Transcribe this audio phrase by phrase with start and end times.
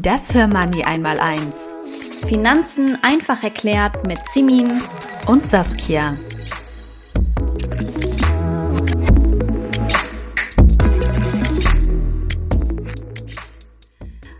[0.00, 1.70] Das Hörmoney einmal eins.
[2.28, 4.80] Finanzen einfach erklärt mit Simin
[5.26, 6.16] und Saskia.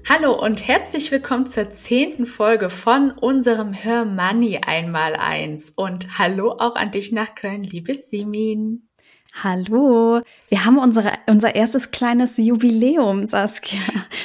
[0.08, 5.72] Hallo und herzlich willkommen zur zehnten Folge von unserem Hör Money einmal eins.
[5.74, 8.87] Und hallo auch an dich nach Köln, liebe Simin.
[9.34, 13.78] Hallo, wir haben unsere, unser erstes kleines Jubiläum, Saskia,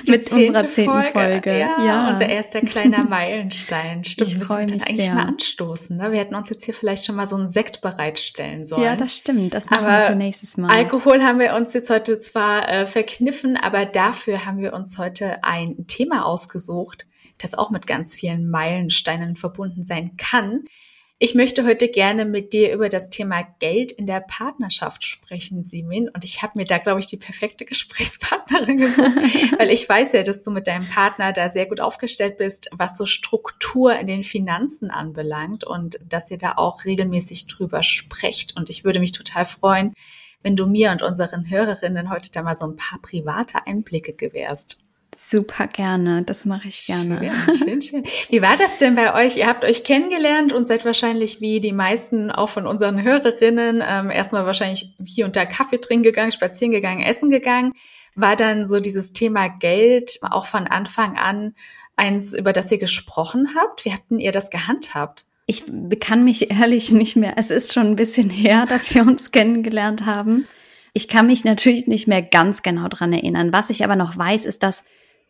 [0.07, 1.11] Die mit unserer zehnten Folge.
[1.11, 1.59] Folge.
[1.59, 4.03] Ja, ja, unser erster kleiner Meilenstein.
[4.03, 5.13] Stimmt, ich freue mich eigentlich sehr.
[5.13, 5.97] mal anstoßen.
[5.97, 6.11] Ne?
[6.11, 8.81] Wir hätten uns jetzt hier vielleicht schon mal so einen Sekt bereitstellen sollen.
[8.81, 9.53] Ja, das stimmt.
[9.53, 10.71] Das machen aber wir für nächstes Mal.
[10.71, 15.43] Alkohol haben wir uns jetzt heute zwar äh, verkniffen, aber dafür haben wir uns heute
[15.43, 17.05] ein Thema ausgesucht,
[17.37, 20.63] das auch mit ganz vielen Meilensteinen verbunden sein kann.
[21.23, 26.09] Ich möchte heute gerne mit dir über das Thema Geld in der Partnerschaft sprechen, Simin.
[26.09, 29.07] Und ich habe mir da, glaube ich, die perfekte Gesprächspartnerin gesucht,
[29.57, 32.97] weil ich weiß ja, dass du mit deinem Partner da sehr gut aufgestellt bist, was
[32.97, 38.57] so Struktur in den Finanzen anbelangt und dass ihr da auch regelmäßig drüber sprecht.
[38.57, 39.93] Und ich würde mich total freuen,
[40.41, 44.83] wenn du mir und unseren Hörerinnen heute da mal so ein paar private Einblicke gewährst.
[45.15, 47.31] Super gerne, das mache ich gerne.
[47.45, 48.03] Schön, schön, schön.
[48.29, 49.37] Wie war das denn bei euch?
[49.37, 54.09] Ihr habt euch kennengelernt und seid wahrscheinlich wie die meisten auch von unseren Hörerinnen ähm,
[54.09, 57.73] erstmal wahrscheinlich hier und da Kaffee trinken gegangen, spazieren gegangen, essen gegangen.
[58.15, 61.55] War dann so dieses Thema Geld auch von Anfang an
[61.95, 63.85] eins, über das ihr gesprochen habt?
[63.85, 65.25] Wie habt denn ihr das gehandhabt?
[65.45, 65.63] Ich
[65.99, 67.33] kann mich ehrlich nicht mehr.
[67.37, 70.47] Es ist schon ein bisschen her, dass wir uns kennengelernt haben.
[70.93, 73.51] Ich kann mich natürlich nicht mehr ganz genau dran erinnern.
[73.51, 74.83] Was ich aber noch weiß, ist, dass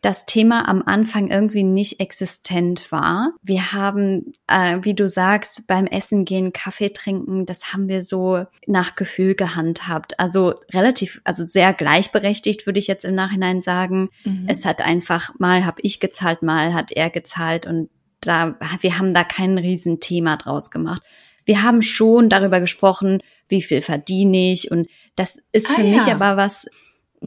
[0.04, 3.32] das Thema am Anfang irgendwie nicht existent war.
[3.42, 8.44] Wir haben, äh, wie du sagst, beim Essen gehen, Kaffee trinken, das haben wir so
[8.66, 10.20] nach Gefühl gehandhabt.
[10.20, 14.10] Also relativ, also sehr gleichberechtigt, würde ich jetzt im Nachhinein sagen.
[14.24, 14.44] Mhm.
[14.46, 17.88] Es hat einfach, mal habe ich gezahlt, mal hat er gezahlt und
[18.20, 21.02] da, wir haben da kein Riesenthema draus gemacht.
[21.46, 24.86] Wir haben schon darüber gesprochen, wie viel verdiene ich und
[25.16, 26.14] das ist für ah, mich ja.
[26.14, 26.66] aber was,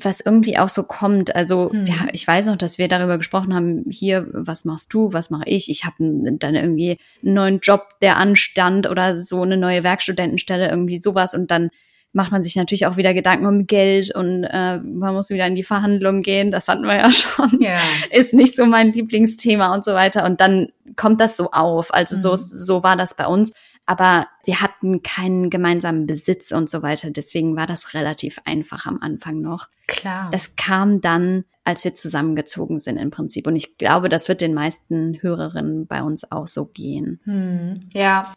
[0.03, 1.35] was irgendwie auch so kommt.
[1.35, 1.85] Also hm.
[1.85, 5.47] ja, ich weiß noch, dass wir darüber gesprochen haben, hier, was machst du, was mache
[5.47, 5.69] ich?
[5.69, 10.99] Ich habe dann irgendwie einen neuen Job, der anstand oder so eine neue Werkstudentenstelle, irgendwie
[10.99, 11.69] sowas und dann
[12.13, 15.55] macht man sich natürlich auch wieder Gedanken um Geld und äh, man muss wieder in
[15.55, 16.51] die Verhandlungen gehen.
[16.51, 17.59] Das hatten wir ja schon.
[17.61, 17.79] Ja.
[18.11, 20.25] Ist nicht so mein Lieblingsthema und so weiter.
[20.25, 21.93] Und dann kommt das so auf.
[21.93, 22.21] Also mhm.
[22.21, 23.53] so, so war das bei uns
[23.87, 27.09] aber wir hatten keinen gemeinsamen Besitz und so weiter.
[27.09, 29.67] Deswegen war das relativ einfach am Anfang noch.
[29.87, 30.29] Klar.
[30.31, 33.47] Das kam dann, als wir zusammengezogen sind im Prinzip.
[33.47, 37.21] Und ich glaube, das wird den meisten Hörerinnen bei uns auch so gehen.
[37.23, 38.33] Hm, ja.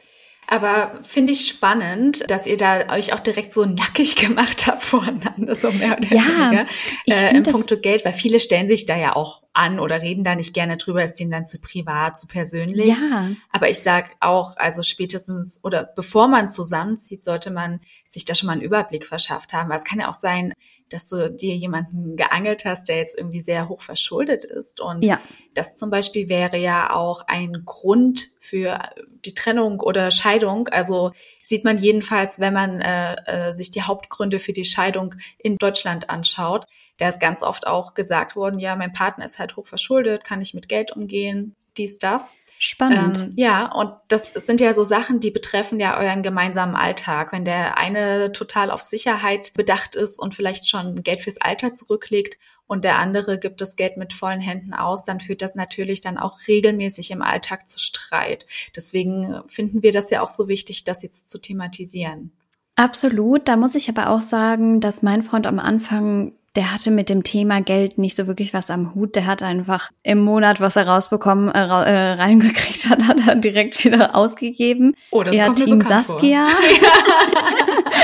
[0.52, 5.54] Aber finde ich spannend, dass ihr da euch auch direkt so nackig gemacht habt voreinander,
[5.54, 6.64] so mehr oder ja, weniger.
[7.06, 10.34] Äh, in puncto Geld, weil viele stellen sich da ja auch an oder reden da
[10.34, 12.98] nicht gerne drüber, ist denen dann zu privat, zu persönlich.
[12.98, 13.30] Ja.
[13.52, 18.48] Aber ich sag auch, also spätestens oder bevor man zusammenzieht, sollte man sich da schon
[18.48, 19.68] mal einen Überblick verschafft haben.
[19.68, 20.52] Weil es kann ja auch sein,
[20.90, 24.80] dass du dir jemanden geangelt hast, der jetzt irgendwie sehr hoch verschuldet ist.
[24.80, 25.20] Und ja.
[25.54, 28.78] das zum Beispiel wäre ja auch ein Grund für
[29.24, 30.68] die Trennung oder Scheidung.
[30.68, 31.12] Also
[31.42, 36.10] sieht man jedenfalls, wenn man äh, äh, sich die Hauptgründe für die Scheidung in Deutschland
[36.10, 36.66] anschaut.
[36.98, 40.42] Da ist ganz oft auch gesagt worden, ja, mein Partner ist halt hoch verschuldet, kann
[40.42, 42.34] ich mit Geld umgehen, dies, das.
[42.62, 43.20] Spannend.
[43.20, 47.32] Ähm, ja, und das sind ja so Sachen, die betreffen ja euren gemeinsamen Alltag.
[47.32, 52.38] Wenn der eine total auf Sicherheit bedacht ist und vielleicht schon Geld fürs Alter zurücklegt
[52.66, 56.18] und der andere gibt das Geld mit vollen Händen aus, dann führt das natürlich dann
[56.18, 58.44] auch regelmäßig im Alltag zu Streit.
[58.76, 62.30] Deswegen finden wir das ja auch so wichtig, das jetzt zu thematisieren.
[62.76, 63.48] Absolut.
[63.48, 67.22] Da muss ich aber auch sagen, dass mein Freund am Anfang der hatte mit dem
[67.22, 69.14] Thema Geld nicht so wirklich was am Hut.
[69.14, 73.84] Der hat einfach im Monat, was er rausbekommen, äh, äh, reingekriegt hat, hat er direkt
[73.84, 74.96] wieder ausgegeben.
[75.12, 76.48] Oh, das er kommt Team Saskia.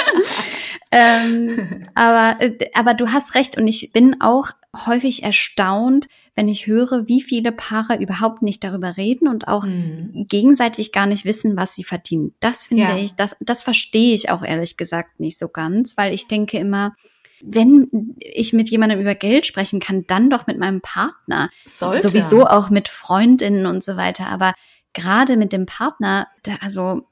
[0.93, 4.51] ähm, aber, äh, aber du hast recht und ich bin auch
[4.87, 6.07] häufig erstaunt,
[6.37, 10.27] wenn ich höre, wie viele Paare überhaupt nicht darüber reden und auch mhm.
[10.29, 12.35] gegenseitig gar nicht wissen, was sie verdienen.
[12.41, 12.97] Das finde ja.
[12.97, 16.95] ich, das, das verstehe ich auch ehrlich gesagt nicht so ganz, weil ich denke immer,
[17.43, 21.51] wenn ich mit jemandem über Geld sprechen kann, dann doch mit meinem Partner.
[21.65, 22.09] Sollte.
[22.09, 24.29] Sowieso auch mit Freundinnen und so weiter.
[24.29, 24.55] Aber
[24.95, 27.03] gerade mit dem Partner, da, also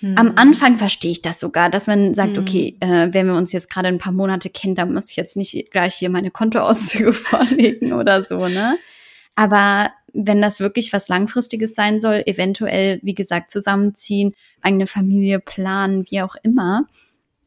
[0.00, 0.14] hm.
[0.16, 2.42] am Anfang verstehe ich das sogar, dass man sagt, hm.
[2.42, 5.36] okay, äh, wenn wir uns jetzt gerade ein paar Monate kennen, dann muss ich jetzt
[5.36, 8.78] nicht gleich hier meine Kontoauszüge vorlegen oder so, ne?
[9.36, 16.06] Aber wenn das wirklich was Langfristiges sein soll, eventuell, wie gesagt, zusammenziehen, eigene Familie planen,
[16.08, 16.86] wie auch immer,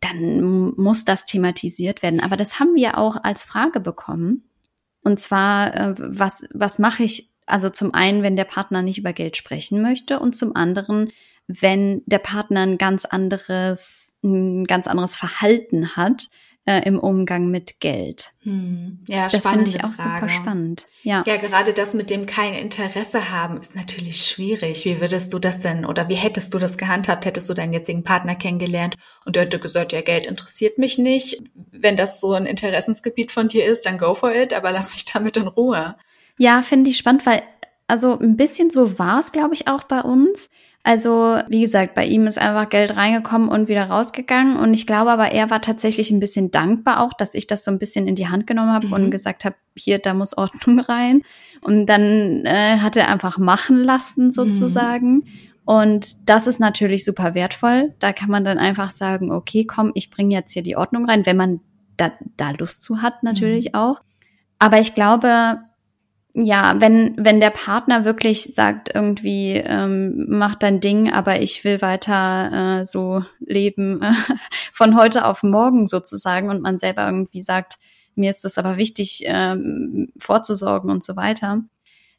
[0.01, 2.19] dann muss das thematisiert werden.
[2.19, 4.49] Aber das haben wir auch als Frage bekommen.
[5.03, 7.29] Und zwar, äh, was, was mache ich?
[7.45, 11.11] Also zum einen, wenn der Partner nicht über Geld sprechen möchte und zum anderen,
[11.47, 16.27] wenn der Partner ein ganz anderes, ein ganz anderes Verhalten hat,
[16.67, 18.31] äh, im Umgang mit Geld.
[18.43, 18.99] Hm.
[19.07, 20.27] Ja, das finde ich auch Frage.
[20.27, 20.87] super spannend.
[21.01, 21.23] Ja.
[21.25, 24.83] ja, gerade das mit dem kein Interesse haben ist natürlich schwierig.
[24.83, 27.25] Wie würdest du das denn oder wie hättest du das gehandhabt?
[27.25, 31.41] Hättest du deinen jetzigen Partner kennengelernt und der hätte gesagt, ja, Geld interessiert mich nicht.
[31.71, 35.05] Wenn das so ein Interessensgebiet von dir ist, dann go for it, aber lass mich
[35.05, 35.95] damit in Ruhe.
[36.37, 37.43] Ja, finde ich spannend, weil
[37.87, 40.49] also ein bisschen so war es, glaube ich, auch bei uns.
[40.87, 44.55] Also, wie gesagt, bei ihm ist einfach Geld reingekommen und wieder rausgegangen.
[44.55, 47.71] Und ich glaube aber, er war tatsächlich ein bisschen dankbar auch, dass ich das so
[47.71, 48.93] ein bisschen in die Hand genommen habe mhm.
[48.93, 51.23] und gesagt habe, hier, da muss Ordnung rein.
[51.59, 55.15] Und dann äh, hat er einfach machen lassen sozusagen.
[55.15, 55.23] Mhm.
[55.65, 57.93] Und das ist natürlich super wertvoll.
[57.99, 61.25] Da kann man dann einfach sagen, okay, komm, ich bringe jetzt hier die Ordnung rein,
[61.25, 61.59] wenn man
[61.97, 63.75] da, da Lust zu hat, natürlich mhm.
[63.75, 64.01] auch.
[64.57, 65.59] Aber ich glaube,
[66.33, 71.81] ja, wenn, wenn der Partner wirklich sagt, irgendwie, ähm, mach dein Ding, aber ich will
[71.81, 74.13] weiter äh, so leben, äh,
[74.71, 77.79] von heute auf morgen sozusagen und man selber irgendwie sagt,
[78.15, 81.63] mir ist das aber wichtig, ähm, vorzusorgen und so weiter,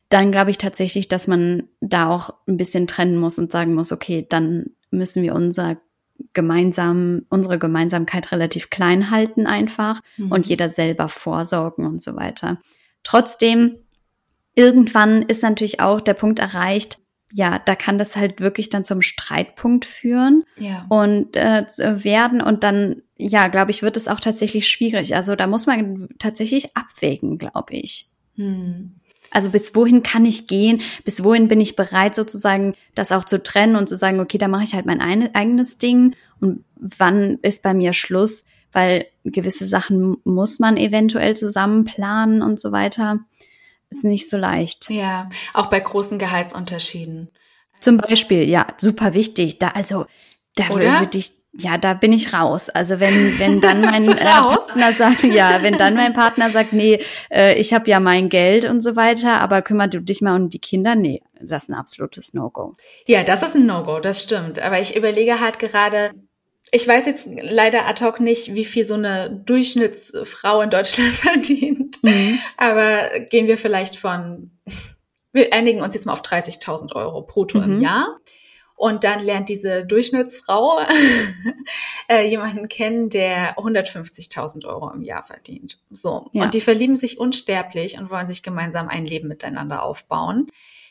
[0.08, 3.92] dann glaube ich tatsächlich, dass man da auch ein bisschen trennen muss und sagen muss,
[3.92, 5.76] okay, dann müssen wir unser
[6.32, 10.32] gemeinsam, unsere Gemeinsamkeit relativ klein halten einfach mhm.
[10.32, 12.58] und jeder selber vorsorgen und so weiter.
[13.04, 13.76] Trotzdem
[14.58, 16.98] irgendwann ist natürlich auch der Punkt erreicht,
[17.30, 20.84] ja, da kann das halt wirklich dann zum Streitpunkt führen ja.
[20.88, 21.64] und äh,
[22.02, 25.14] werden und dann, ja, glaube ich, wird es auch tatsächlich schwierig.
[25.14, 28.08] Also da muss man tatsächlich abwägen, glaube ich.
[28.34, 28.96] Hm.
[29.30, 30.80] Also bis wohin kann ich gehen?
[31.04, 34.48] Bis wohin bin ich bereit, sozusagen das auch zu trennen und zu sagen, okay, da
[34.48, 38.44] mache ich halt mein eigenes Ding und wann ist bei mir Schluss?
[38.72, 43.20] Weil gewisse Sachen muss man eventuell zusammen planen und so weiter
[43.90, 44.90] ist nicht so leicht.
[44.90, 47.30] Ja, auch bei großen Gehaltsunterschieden.
[47.80, 49.58] Zum Beispiel, ja, super wichtig.
[49.58, 50.06] Da also,
[50.56, 52.68] da würde ich, ja, da bin ich raus.
[52.68, 57.00] Also wenn, wenn dann mein äh, Partner sagt, ja, wenn dann mein Partner sagt, nee,
[57.30, 60.50] äh, ich habe ja mein Geld und so weiter, aber kümmere du dich mal um
[60.50, 62.76] die Kinder, nee, das ist ein absolutes No-Go.
[63.06, 64.58] Ja, das ist ein No-Go, das stimmt.
[64.58, 66.10] Aber ich überlege halt gerade,
[66.72, 72.02] ich weiß jetzt leider ad hoc nicht, wie viel so eine Durchschnittsfrau in Deutschland verdient.
[72.02, 72.38] Mhm.
[72.56, 74.50] Aber gehen wir vielleicht von,
[75.32, 77.64] wir einigen uns jetzt mal auf 30.000 Euro brutto mhm.
[77.64, 78.18] im Jahr.
[78.76, 80.80] Und dann lernt diese Durchschnittsfrau
[82.08, 85.80] äh, jemanden kennen, der 150.000 Euro im Jahr verdient.
[85.90, 86.30] So.
[86.32, 86.44] Ja.
[86.44, 90.46] Und die verlieben sich unsterblich und wollen sich gemeinsam ein Leben miteinander aufbauen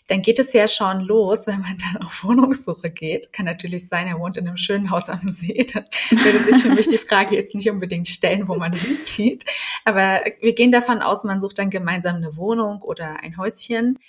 [0.07, 3.33] dann geht es ja schon los, wenn man dann auf Wohnungssuche geht.
[3.33, 5.65] Kann natürlich sein, er wohnt in einem schönen Haus am See.
[5.73, 9.45] Dann würde sich für mich die Frage jetzt nicht unbedingt stellen, wo man hinzieht.
[9.83, 13.99] Aber wir gehen davon aus, man sucht dann gemeinsam eine Wohnung oder ein Häuschen.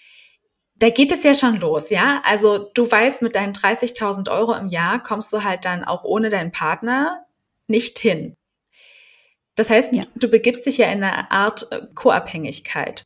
[0.77, 2.23] Da geht es ja schon los, ja?
[2.25, 6.29] Also du weißt, mit deinen 30.000 Euro im Jahr kommst du halt dann auch ohne
[6.29, 7.27] deinen Partner
[7.67, 8.37] nicht hin.
[9.57, 10.07] Das heißt, ja.
[10.15, 13.05] du begibst dich ja in eine Art äh, Co-Abhängigkeit.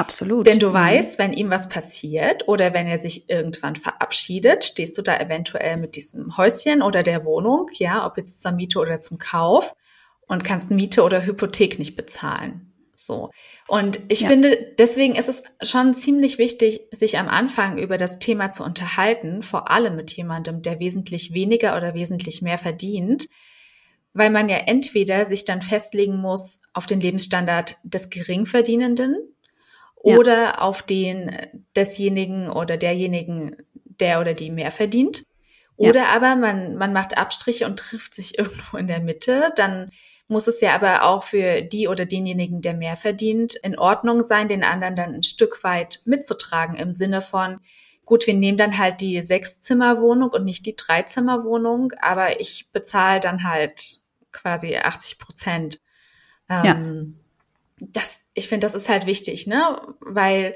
[0.00, 0.46] Absolut.
[0.46, 0.74] Denn du mhm.
[0.74, 5.76] weißt, wenn ihm was passiert oder wenn er sich irgendwann verabschiedet, stehst du da eventuell
[5.76, 9.76] mit diesem Häuschen oder der Wohnung, ja, ob jetzt zur Miete oder zum Kauf
[10.26, 12.72] und kannst Miete oder Hypothek nicht bezahlen.
[12.94, 13.30] So.
[13.68, 14.28] Und ich ja.
[14.28, 19.42] finde, deswegen ist es schon ziemlich wichtig, sich am Anfang über das Thema zu unterhalten,
[19.42, 23.26] vor allem mit jemandem, der wesentlich weniger oder wesentlich mehr verdient,
[24.14, 29.16] weil man ja entweder sich dann festlegen muss auf den Lebensstandard des Geringverdienenden,
[30.02, 30.58] oder ja.
[30.58, 31.30] auf den
[31.76, 35.24] desjenigen oder derjenigen, der oder die mehr verdient.
[35.76, 36.08] Oder ja.
[36.08, 39.52] aber man, man macht Abstriche und trifft sich irgendwo in der Mitte.
[39.56, 39.90] Dann
[40.28, 44.48] muss es ja aber auch für die oder denjenigen, der mehr verdient, in Ordnung sein,
[44.48, 47.58] den anderen dann ein Stück weit mitzutragen im Sinne von,
[48.04, 53.42] gut, wir nehmen dann halt die Sechszimmerwohnung und nicht die Dreizimmerwohnung, aber ich bezahle dann
[53.42, 53.98] halt
[54.30, 55.80] quasi 80 Prozent.
[56.48, 57.20] Ähm, ja
[57.80, 59.80] das, ich finde, das ist halt wichtig, ne?
[60.00, 60.54] Weil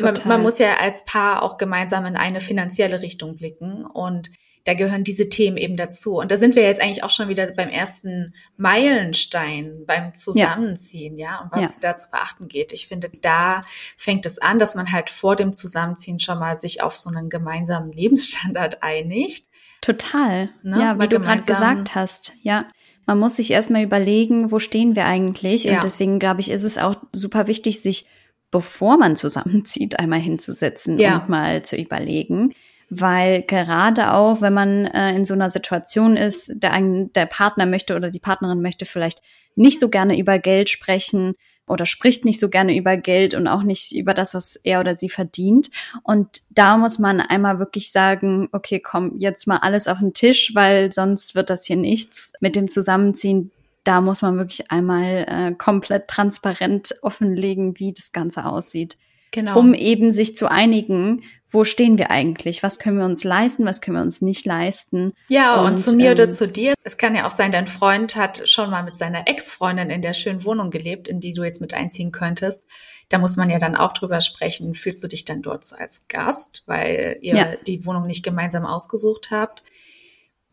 [0.00, 4.30] man, man, muss ja als Paar auch gemeinsam in eine finanzielle Richtung blicken und
[4.66, 6.16] da gehören diese Themen eben dazu.
[6.16, 11.26] Und da sind wir jetzt eigentlich auch schon wieder beim ersten Meilenstein, beim Zusammenziehen, ja,
[11.26, 11.80] ja und was ja.
[11.82, 12.72] da zu beachten geht.
[12.72, 13.62] Ich finde, da
[13.96, 17.30] fängt es an, dass man halt vor dem Zusammenziehen schon mal sich auf so einen
[17.30, 19.46] gemeinsamen Lebensstandard einigt.
[19.82, 20.50] Total.
[20.64, 20.80] Ne?
[20.80, 22.66] Ja, wie du gerade gesagt hast, ja.
[23.06, 25.64] Man muss sich erstmal überlegen, wo stehen wir eigentlich?
[25.64, 25.74] Ja.
[25.74, 28.06] Und deswegen glaube ich, ist es auch super wichtig, sich,
[28.50, 31.18] bevor man zusammenzieht, einmal hinzusetzen ja.
[31.18, 32.52] und mal zu überlegen.
[32.88, 37.96] Weil gerade auch, wenn man äh, in so einer Situation ist, der, der Partner möchte
[37.96, 39.22] oder die Partnerin möchte vielleicht
[39.56, 41.34] nicht so gerne über Geld sprechen,
[41.66, 44.94] oder spricht nicht so gerne über Geld und auch nicht über das, was er oder
[44.94, 45.70] sie verdient.
[46.02, 50.54] Und da muss man einmal wirklich sagen, okay, komm, jetzt mal alles auf den Tisch,
[50.54, 53.50] weil sonst wird das hier nichts mit dem Zusammenziehen.
[53.84, 58.96] Da muss man wirklich einmal äh, komplett transparent offenlegen, wie das Ganze aussieht.
[59.36, 59.58] Genau.
[59.58, 62.62] Um eben sich zu einigen, wo stehen wir eigentlich?
[62.62, 63.66] Was können wir uns leisten?
[63.66, 65.12] Was können wir uns nicht leisten?
[65.28, 66.72] Ja, und, und zu mir ähm, oder zu dir.
[66.84, 70.14] Es kann ja auch sein, dein Freund hat schon mal mit seiner Ex-Freundin in der
[70.14, 72.64] schönen Wohnung gelebt, in die du jetzt mit einziehen könntest.
[73.10, 74.74] Da muss man ja dann auch drüber sprechen.
[74.74, 77.56] Fühlst du dich dann dort so als Gast, weil ihr ja.
[77.66, 79.62] die Wohnung nicht gemeinsam ausgesucht habt?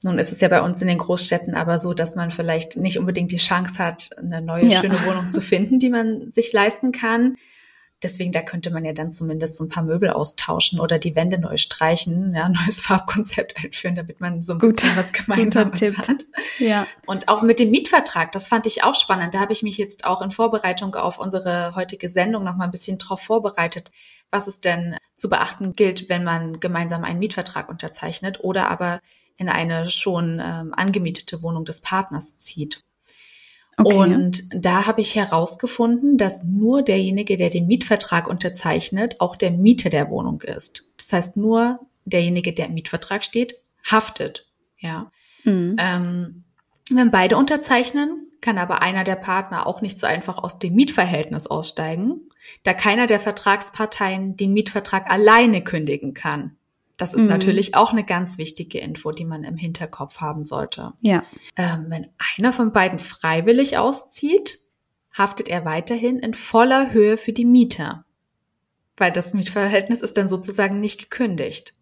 [0.04, 3.00] Nun ist es ja bei uns in den Großstädten aber so, dass man vielleicht nicht
[3.00, 4.82] unbedingt die Chance hat, eine neue ja.
[4.82, 7.38] schöne Wohnung zu finden, die man sich leisten kann.
[8.04, 11.38] Deswegen, da könnte man ja dann zumindest so ein paar Möbel austauschen oder die Wände
[11.38, 16.26] neu streichen, ja, neues Farbkonzept einführen, damit man so ein Gut, bisschen was Gemeinsames hat.
[16.60, 16.88] Ja.
[17.06, 19.34] Und auch mit dem Mietvertrag, das fand ich auch spannend.
[19.34, 22.72] Da habe ich mich jetzt auch in Vorbereitung auf unsere heutige Sendung noch mal ein
[22.72, 23.92] bisschen drauf vorbereitet,
[24.32, 29.00] was es denn zu beachten gilt, wenn man gemeinsam einen Mietvertrag unterzeichnet oder aber
[29.38, 32.84] in eine schon ähm, angemietete Wohnung des Partners zieht.
[33.78, 33.96] Okay.
[33.96, 39.90] Und da habe ich herausgefunden, dass nur derjenige, der den Mietvertrag unterzeichnet, auch der Mieter
[39.90, 40.88] der Wohnung ist.
[40.98, 43.56] Das heißt, nur derjenige, der im Mietvertrag steht,
[43.90, 44.48] haftet.
[44.78, 45.12] Ja.
[45.44, 45.76] Mhm.
[45.80, 46.44] Ähm,
[46.90, 51.48] wenn beide unterzeichnen, kann aber einer der Partner auch nicht so einfach aus dem Mietverhältnis
[51.48, 52.30] aussteigen,
[52.64, 56.58] da keiner der Vertragsparteien den Mietvertrag alleine kündigen kann.
[56.98, 57.28] Das ist mhm.
[57.30, 60.94] natürlich auch eine ganz wichtige Info, die man im Hinterkopf haben sollte.
[61.02, 61.24] Ja.
[61.58, 64.60] Ähm, wenn einer von beiden freiwillig auszieht,
[65.12, 68.06] haftet er weiterhin in voller Höhe für die Mieter.
[68.96, 71.74] Weil das Mietverhältnis ist dann sozusagen nicht gekündigt.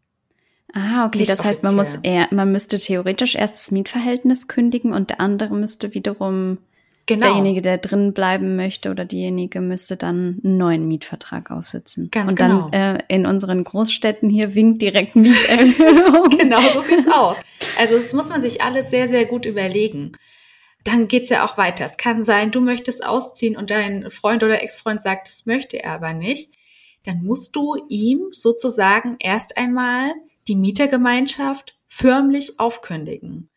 [0.73, 1.19] Ah, okay.
[1.19, 5.19] Nicht das heißt, man muss eher, man müsste theoretisch erst das Mietverhältnis kündigen und der
[5.19, 6.59] andere müsste wiederum
[7.15, 7.27] Genau.
[7.27, 12.09] Derjenige, der drin bleiben möchte oder diejenige müsste dann einen neuen Mietvertrag aufsetzen.
[12.09, 12.69] Ganz Und genau.
[12.69, 16.29] dann äh, in unseren Großstädten hier winkt direkt Mieterhöhung.
[16.37, 17.37] genau, so sieht's aus.
[17.77, 20.13] Also das muss man sich alles sehr, sehr gut überlegen.
[20.83, 21.85] Dann geht's ja auch weiter.
[21.85, 25.91] Es kann sein, du möchtest ausziehen und dein Freund oder Ex-Freund sagt, das möchte er
[25.91, 26.53] aber nicht.
[27.03, 30.13] Dann musst du ihm sozusagen erst einmal
[30.47, 33.50] die Mietergemeinschaft förmlich aufkündigen.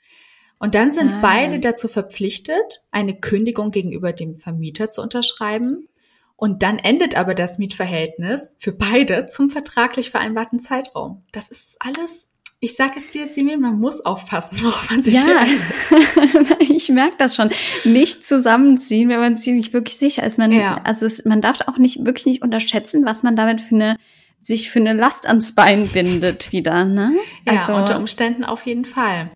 [0.64, 1.18] Und dann sind ah.
[1.20, 5.88] beide dazu verpflichtet, eine Kündigung gegenüber dem Vermieter zu unterschreiben.
[6.36, 11.22] Und dann endet aber das Mietverhältnis für beide zum vertraglich vereinbarten Zeitraum.
[11.32, 12.30] Das ist alles
[12.60, 15.44] ich sage es dir, Simeon, man muss aufpassen, worauf man sich Ja,
[16.60, 17.50] ich merke das schon.
[17.84, 20.38] Nicht zusammenziehen, wenn man sich nicht wirklich sicher ist.
[20.38, 20.80] Man, ja.
[20.82, 23.96] Also es, man darf auch nicht wirklich nicht unterschätzen, was man damit für eine
[24.40, 26.86] sich für eine Last ans Bein bindet wieder.
[26.86, 27.14] Ne?
[27.44, 29.30] Also, ja, unter Umständen auf jeden Fall.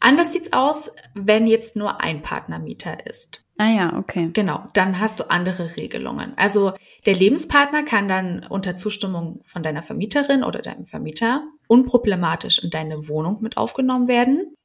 [0.00, 3.44] Anders sieht's aus, wenn jetzt nur ein Partnermieter ist.
[3.58, 4.30] Ah ja, okay.
[4.32, 6.32] Genau, dann hast du andere Regelungen.
[6.36, 6.72] Also
[7.04, 13.08] der Lebenspartner kann dann unter Zustimmung von deiner Vermieterin oder deinem Vermieter unproblematisch in deine
[13.08, 14.56] Wohnung mit aufgenommen werden.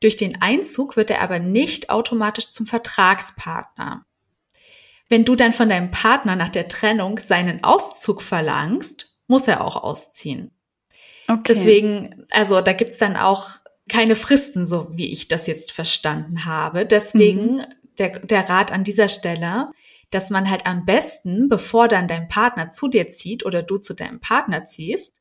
[0.00, 4.04] Durch den Einzug wird er aber nicht automatisch zum Vertragspartner.
[5.08, 9.82] Wenn du dann von deinem Partner nach der Trennung seinen Auszug verlangst, muss er auch
[9.82, 10.52] ausziehen.
[11.28, 11.42] Okay.
[11.48, 13.50] Deswegen, also da gibt's dann auch
[13.88, 16.86] keine Fristen, so wie ich das jetzt verstanden habe.
[16.86, 17.64] Deswegen mhm.
[17.98, 19.70] der, der Rat an dieser Stelle,
[20.10, 23.94] dass man halt am besten, bevor dann dein Partner zu dir zieht oder du zu
[23.94, 25.14] deinem Partner ziehst,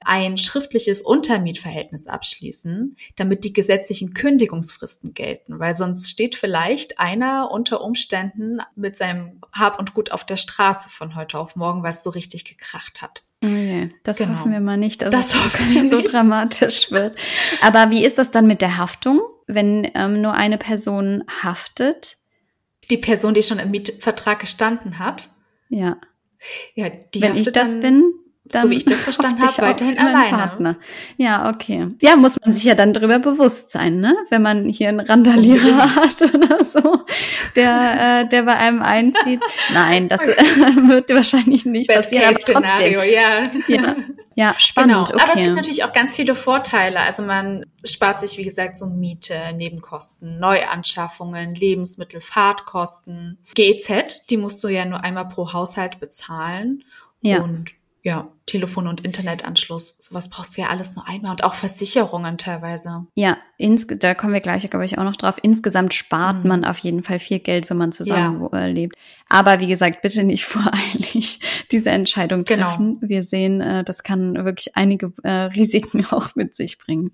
[0.00, 7.80] ein schriftliches Untermietverhältnis abschließen, damit die gesetzlichen Kündigungsfristen gelten, weil sonst steht vielleicht einer unter
[7.80, 12.04] Umständen mit seinem Hab und Gut auf der Straße von heute auf morgen, weil es
[12.04, 13.24] so richtig gekracht hat.
[13.44, 14.32] Oh das genau.
[14.32, 17.16] hoffen wir mal nicht, dass das es so dramatisch wird.
[17.62, 22.16] Aber wie ist das dann mit der Haftung, wenn ähm, nur eine Person haftet?
[22.90, 25.30] Die Person, die schon im Mietvertrag gestanden hat.
[25.68, 25.98] Ja.
[26.74, 28.12] Ja, die wenn ich das bin,
[28.48, 30.36] dann so wie ich das verstanden habe, weiterhin alleine.
[30.36, 30.76] Partner.
[31.16, 31.88] Ja, okay.
[32.00, 34.16] Ja, muss man sich ja dann darüber bewusst sein, ne?
[34.30, 37.04] Wenn man hier einen Randalierer hat oder so,
[37.56, 39.40] der, äh, der bei einem einzieht.
[39.72, 42.34] Nein, das wird wahrscheinlich nicht Best passieren.
[42.34, 42.92] aber trotzdem.
[42.92, 43.42] Ja.
[43.68, 43.96] ja.
[44.38, 45.08] Ja, spannend.
[45.08, 45.20] Genau.
[45.20, 45.20] Okay.
[45.20, 47.00] Aber es gibt natürlich auch ganz viele Vorteile.
[47.00, 54.62] Also man spart sich, wie gesagt, so Miete, Nebenkosten, Neuanschaffungen, Lebensmittel, Fahrtkosten, GEZ, die musst
[54.62, 56.84] du ja nur einmal pro Haushalt bezahlen.
[57.20, 57.42] Ja.
[57.42, 57.72] Und
[58.08, 63.06] ja, Telefon- und Internetanschluss, sowas brauchst du ja alles nur einmal und auch Versicherungen teilweise.
[63.14, 65.36] Ja, ins, da kommen wir gleich, glaube ich, auch noch drauf.
[65.42, 66.48] Insgesamt spart Mhm.
[66.48, 68.96] man auf jeden Fall viel Geld, wenn man zusammen äh, lebt.
[69.28, 72.66] Aber wie gesagt, bitte nicht voreilig diese Entscheidung Genau.
[72.66, 72.98] treffen.
[73.02, 77.12] Wir sehen, äh, das kann wirklich einige äh, Risiken auch mit sich bringen.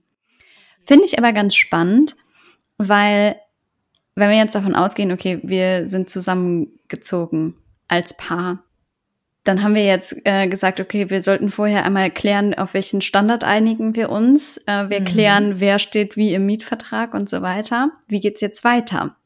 [0.85, 2.15] Finde ich aber ganz spannend,
[2.79, 3.37] weil
[4.15, 7.57] wenn wir jetzt davon ausgehen, okay, wir sind zusammengezogen
[7.89, 8.63] als Paar,
[9.45, 13.45] dann haben wir jetzt äh, gesagt, okay, wir sollten vorher einmal klären, auf welchen Standard
[13.45, 14.57] einigen wir uns.
[14.67, 15.05] Äh, wir Mhm.
[15.05, 17.91] klären, wer steht wie im Mietvertrag und so weiter.
[18.09, 19.17] Wie geht's jetzt weiter?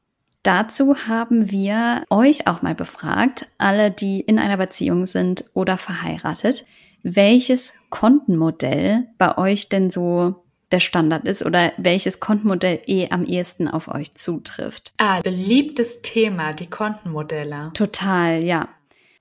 [0.42, 6.64] Dazu haben wir euch auch mal befragt, alle, die in einer Beziehung sind oder verheiratet,
[7.02, 13.68] welches Kontenmodell bei euch denn so der Standard ist oder welches Kontenmodell eh am ehesten
[13.68, 14.92] auf euch zutrifft.
[14.98, 17.70] Ah, beliebtes Thema, die Kontenmodelle.
[17.75, 18.68] Total, ja.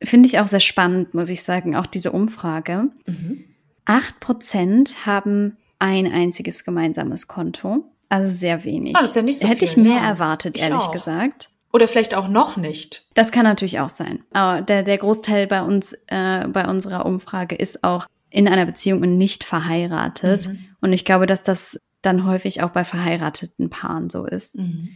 [0.04, 2.90] Finde ich auch sehr spannend, muss ich sagen, auch diese Umfrage.
[3.06, 3.46] Mhm.
[3.86, 8.96] Acht Prozent haben ein einziges gemeinsames Konto, also sehr wenig.
[8.96, 10.08] Ah, ja so Hätte viel, ich mehr ja.
[10.10, 10.92] erwartet, Ich ehrlich auch.
[10.92, 11.50] gesagt.
[11.74, 13.08] Oder vielleicht auch noch nicht.
[13.14, 14.24] Das kann natürlich auch sein.
[14.32, 19.02] Aber der, der Großteil bei uns, äh, bei unserer Umfrage ist auch in einer Beziehung
[19.02, 20.48] und nicht verheiratet.
[20.48, 20.60] Mhm.
[20.82, 24.56] Und ich glaube, dass das dann häufig auch bei verheirateten Paaren so ist.
[24.56, 24.90] Mhm.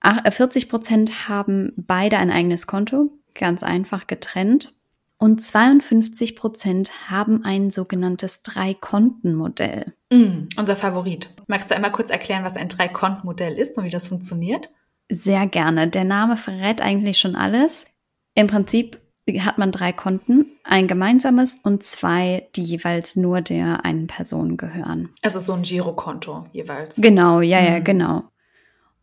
[0.00, 4.74] Ach, äh, 40 Prozent haben beide ein eigenes Konto, ganz einfach getrennt.
[5.18, 9.94] Und 52 Prozent haben ein sogenanntes Drei-Konten-Modell.
[10.12, 10.48] Mhm.
[10.56, 11.34] Unser Favorit.
[11.46, 14.68] Magst du einmal kurz erklären, was ein Drei-Konten-Modell ist und wie das funktioniert?
[15.08, 15.88] Sehr gerne.
[15.88, 17.86] Der Name verrät eigentlich schon alles.
[18.34, 19.00] Im Prinzip
[19.40, 25.08] hat man drei Konten, ein gemeinsames und zwei, die jeweils nur der einen Person gehören.
[25.22, 26.96] Also so ein Girokonto jeweils.
[26.96, 27.84] Genau, ja, ja, Mhm.
[27.84, 28.22] genau.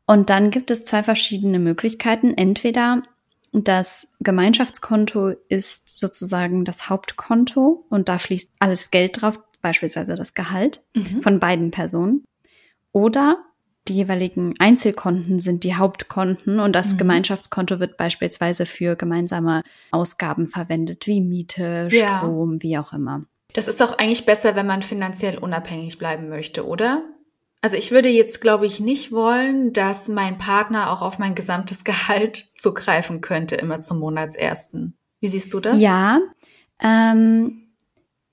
[0.06, 2.34] Und dann gibt es zwei verschiedene Möglichkeiten.
[2.34, 3.04] Entweder
[3.54, 10.82] das Gemeinschaftskonto ist sozusagen das Hauptkonto und da fließt alles Geld drauf, beispielsweise das Gehalt
[10.96, 11.22] Mhm.
[11.22, 12.24] von beiden Personen.
[12.92, 13.38] Oder
[13.88, 16.98] die jeweiligen Einzelkonten sind die Hauptkonten und das Mhm.
[17.00, 22.08] Gemeinschaftskonto wird beispielsweise für gemeinsame Ausgaben verwendet, wie Miete, Ja.
[22.20, 23.26] Strom, wie auch immer.
[23.54, 27.04] Das ist auch eigentlich besser, wenn man finanziell unabhängig bleiben möchte, oder?
[27.64, 31.84] Also ich würde jetzt, glaube ich, nicht wollen, dass mein Partner auch auf mein gesamtes
[31.86, 34.98] Gehalt zugreifen könnte, immer zum Monatsersten.
[35.22, 35.80] Wie siehst du das?
[35.80, 36.20] Ja,
[36.82, 37.70] ähm,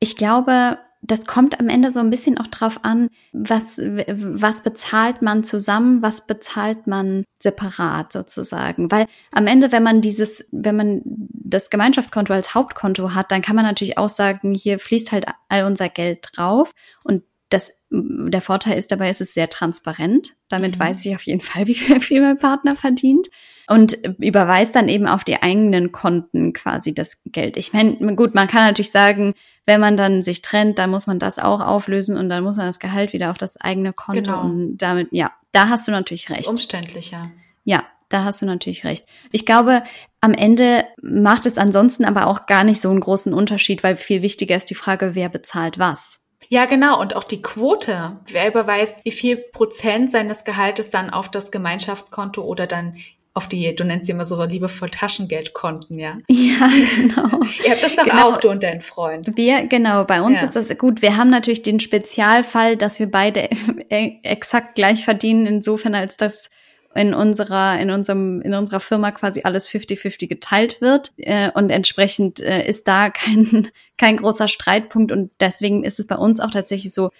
[0.01, 5.23] ich glaube, das kommt am Ende so ein bisschen auch drauf an, was, was bezahlt
[5.23, 8.90] man zusammen, was bezahlt man separat sozusagen.
[8.90, 13.55] Weil am Ende, wenn man dieses, wenn man das Gemeinschaftskonto als Hauptkonto hat, dann kann
[13.55, 18.79] man natürlich auch sagen, hier fließt halt all unser Geld drauf und das, der Vorteil
[18.79, 20.35] ist dabei, es ist sehr transparent.
[20.49, 20.81] Damit Mhm.
[20.81, 23.29] weiß ich auf jeden Fall, wie viel mein Partner verdient.
[23.69, 27.57] Und überweist dann eben auf die eigenen Konten quasi das Geld.
[27.57, 29.35] Ich meine, gut, man kann natürlich sagen,
[29.67, 32.67] wenn man dann sich trennt, dann muss man das auch auflösen und dann muss man
[32.67, 34.41] das Gehalt wieder auf das eigene Konto Genau.
[34.43, 36.49] und damit, ja, da hast du natürlich Das ist recht.
[36.51, 37.23] umständlicher.
[37.65, 39.07] Ja, da hast du natürlich recht.
[39.31, 39.85] Ich glaube,
[40.21, 44.23] am Ende macht es ansonsten aber auch gar nicht so einen großen Unterschied, weil viel
[44.23, 46.27] wichtiger ist die Frage, wer bezahlt was.
[46.53, 47.01] Ja, genau.
[47.01, 48.19] Und auch die Quote.
[48.27, 52.97] Wer überweist, wie viel Prozent seines Gehaltes dann auf das Gemeinschaftskonto oder dann
[53.33, 56.19] auf die, du nennst sie immer so liebevoll Taschengeldkonten, ja.
[56.29, 57.41] Ja, genau.
[57.65, 58.31] Ihr habt das doch Genau.
[58.33, 59.29] auch, du und dein Freund.
[59.37, 60.49] Wir, genau, bei uns Ja.
[60.49, 61.01] ist das gut.
[61.01, 63.49] Wir haben natürlich den Spezialfall, dass wir beide
[63.89, 66.51] e- exakt gleich verdienen, insofern als dass
[66.94, 71.12] in unserer, in unserem, in unserer Firma quasi alles 50-50 geteilt wird.
[71.18, 75.12] Äh, und entsprechend äh, ist da kein, kein großer Streitpunkt.
[75.12, 77.11] Und deswegen ist es bei uns auch tatsächlich so,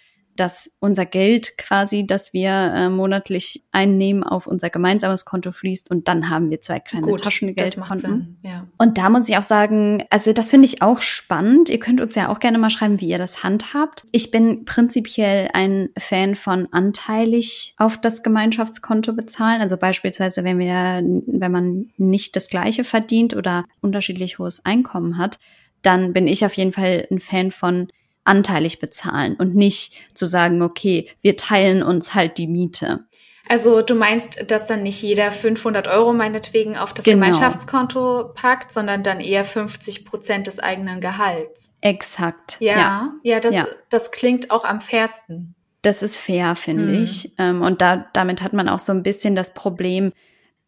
[0.41, 6.09] dass unser Geld quasi, das wir äh, monatlich einnehmen, auf unser gemeinsames Konto fließt und
[6.09, 8.39] dann haben wir zwei kleine Gut, Taschengeldkonten.
[8.43, 8.67] Ja.
[8.79, 11.69] Und da muss ich auch sagen, also das finde ich auch spannend.
[11.69, 14.07] Ihr könnt uns ja auch gerne mal schreiben, wie ihr das handhabt.
[14.13, 19.61] Ich bin prinzipiell ein Fan von anteilig auf das Gemeinschaftskonto bezahlen.
[19.61, 25.39] Also beispielsweise, wenn wir, wenn man nicht das gleiche verdient oder unterschiedlich hohes Einkommen hat,
[25.83, 27.89] dann bin ich auf jeden Fall ein Fan von
[28.25, 33.07] anteilig bezahlen und nicht zu sagen, okay, wir teilen uns halt die Miete.
[33.51, 37.17] Also du meinst, dass dann nicht jeder 500 Euro meinetwegen auf das genau.
[37.17, 41.73] Gemeinschaftskonto packt, sondern dann eher 50 Prozent des eigenen Gehalts.
[41.81, 42.59] Exakt.
[42.61, 43.67] Ja, ja, ja, das, ja.
[43.89, 45.57] das klingt auch am fairsten.
[45.83, 47.03] Das ist fair, finde mhm.
[47.03, 47.33] ich.
[47.39, 50.13] Ähm, und da, damit hat man auch so ein bisschen das Problem,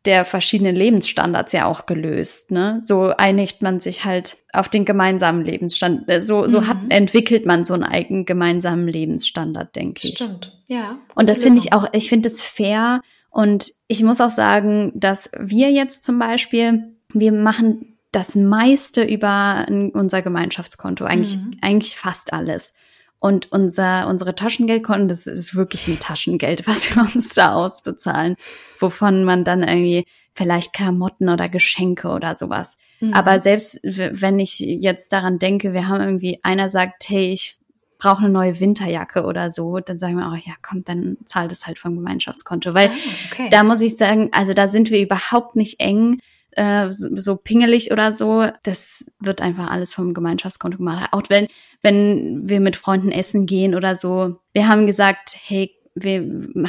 [0.04, 2.50] der verschiedenen Lebensstandards ja auch gelöst.
[2.50, 2.80] Ne?
[2.84, 6.08] So einigt man sich halt auf den gemeinsamen Lebensstandard.
[6.08, 6.68] Äh, so, so mhm.
[6.68, 10.16] hat, entwickelt man so einen eigenen gemeinsamen Lebensstandard, denke ich.
[10.16, 10.98] Stimmt, ja.
[11.14, 13.00] Und das finde ich auch, ich finde es fair.
[13.30, 19.66] Und ich muss auch sagen, dass wir jetzt zum Beispiel, wir machen das meiste über
[19.68, 21.56] unser Gemeinschaftskonto, eigentlich, mhm.
[21.62, 22.74] eigentlich fast alles.
[23.22, 28.34] Und unser, unsere Taschengeldkonten, das ist wirklich ein Taschengeld, was wir uns da ausbezahlen,
[28.80, 32.78] wovon man dann irgendwie vielleicht Klamotten oder Geschenke oder sowas.
[32.98, 33.14] Mhm.
[33.14, 37.58] Aber selbst wenn ich jetzt daran denke, wir haben irgendwie, einer sagt, hey, ich
[37.96, 41.64] brauche eine neue Winterjacke oder so, dann sagen wir auch, ja, komm, dann zahlt es
[41.64, 42.74] halt vom Gemeinschaftskonto.
[42.74, 42.92] Weil ah,
[43.30, 43.48] okay.
[43.52, 46.18] da muss ich sagen, also da sind wir überhaupt nicht eng
[46.52, 48.46] äh, so, pingelig oder so.
[48.62, 51.08] Das wird einfach alles vom Gemeinschaftskonto gemacht.
[51.12, 51.48] Auch wenn,
[51.82, 54.36] wenn wir mit Freunden essen gehen oder so.
[54.52, 56.20] Wir haben gesagt, hey, wir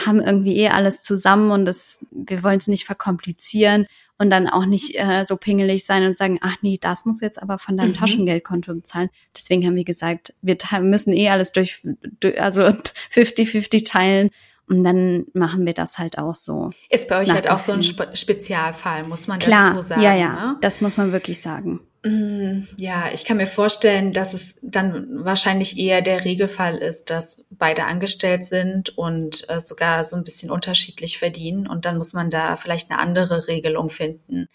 [0.05, 4.65] haben irgendwie eh alles zusammen und das, wir wollen es nicht verkomplizieren und dann auch
[4.65, 7.89] nicht äh, so pingelig sein und sagen, ach nee, das muss jetzt aber von deinem
[7.89, 7.95] mhm.
[7.95, 9.09] Taschengeldkonto bezahlen.
[9.35, 11.81] Deswegen haben wir gesagt, wir müssen eh alles durch,
[12.19, 12.61] durch also
[13.13, 14.29] 50-50 teilen
[14.69, 16.71] und dann machen wir das halt auch so.
[16.89, 20.02] Ist bei euch halt auch so ein Spe Spezialfall, muss man Klar, dazu sagen.
[20.02, 20.58] Ja, ja, ne?
[20.62, 21.82] das muss man wirklich sagen.
[22.06, 27.45] Mm, ja, ich kann mir vorstellen, dass es dann wahrscheinlich eher der Regelfall ist, dass
[27.49, 31.67] beide angestellt sind und äh, sogar so ein bisschen unterschiedlich verdienen.
[31.67, 34.47] Und dann muss man da vielleicht eine andere Regelung finden.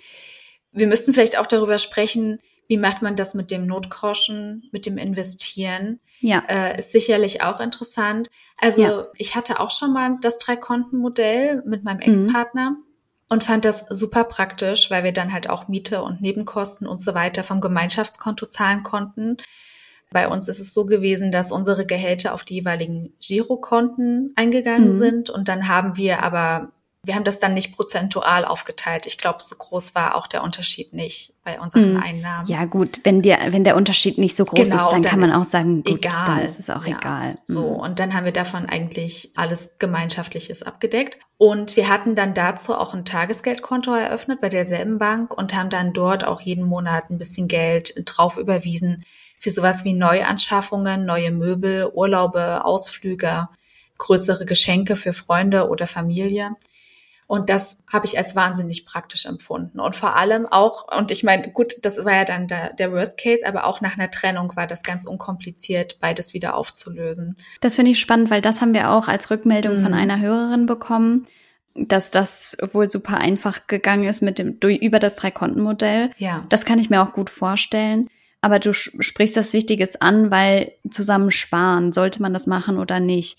[0.73, 4.99] Wir müssten vielleicht auch darüber sprechen, wie macht man das mit dem Notgroschen, mit dem
[4.99, 6.01] Investieren?
[6.21, 6.43] Ja.
[6.49, 8.29] Äh, ist sicherlich auch interessant.
[8.59, 9.07] Also ja.
[9.15, 12.27] ich hatte auch schon mal das Drei-Konten-Modell mit meinem mhm.
[12.27, 12.71] Ex-Partner.
[12.71, 12.85] Mhm.
[13.31, 17.15] Und fand das super praktisch, weil wir dann halt auch Miete und Nebenkosten und so
[17.15, 19.37] weiter vom Gemeinschaftskonto zahlen konnten.
[20.11, 24.99] Bei uns ist es so gewesen, dass unsere Gehälter auf die jeweiligen Girokonten eingegangen mhm.
[24.99, 26.73] sind und dann haben wir aber
[27.05, 29.07] wir haben das dann nicht prozentual aufgeteilt.
[29.07, 32.03] Ich glaube, so groß war auch der Unterschied nicht bei unseren hm.
[32.03, 32.47] Einnahmen.
[32.47, 35.21] Ja, gut, wenn der, wenn der Unterschied nicht so groß genau, ist, dann, dann kann
[35.21, 36.27] man auch sagen, gut, egal.
[36.27, 36.99] dann ist es auch ja.
[36.99, 37.33] egal.
[37.33, 37.37] Mhm.
[37.47, 41.19] So, und dann haben wir davon eigentlich alles Gemeinschaftliches abgedeckt.
[41.39, 45.93] Und wir hatten dann dazu auch ein Tagesgeldkonto eröffnet bei derselben Bank und haben dann
[45.93, 49.05] dort auch jeden Monat ein bisschen Geld drauf überwiesen
[49.39, 53.49] für sowas wie Neuanschaffungen, neue Möbel, Urlaube, Ausflüge,
[53.99, 56.57] größere Geschenke für Freunde oder Familie.
[57.29, 59.81] Und das habe ich als wahnsinnig praktisch empfunden.
[59.81, 63.19] Und vor allem auch, und ich meine, gut, das war ja dann der, der Worst
[63.19, 67.37] Case, aber auch nach einer Trennung war das ganz unkompliziert, beides wieder aufzulösen.
[67.61, 69.83] Das finde ich spannend, weil das haben wir auch als Rückmeldung mhm.
[69.83, 71.29] von einer Hörerin bekommen
[71.81, 76.11] dass das wohl super einfach gegangen ist mit dem über das Drei-Konten-Modell.
[76.19, 76.45] Ja.
[76.49, 78.09] Das kann ich mir auch gut vorstellen.
[78.41, 83.39] Aber du sprichst das Wichtiges an, weil zusammen sparen, sollte man das machen oder nicht?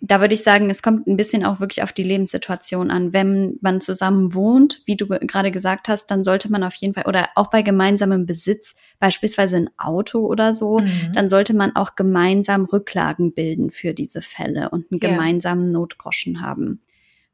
[0.00, 3.12] Da würde ich sagen, es kommt ein bisschen auch wirklich auf die Lebenssituation an.
[3.12, 7.06] Wenn man zusammen wohnt, wie du gerade gesagt hast, dann sollte man auf jeden Fall,
[7.06, 11.12] oder auch bei gemeinsamem Besitz, beispielsweise ein Auto oder so, mhm.
[11.14, 16.80] dann sollte man auch gemeinsam Rücklagen bilden für diese Fälle und einen gemeinsamen Notgroschen haben.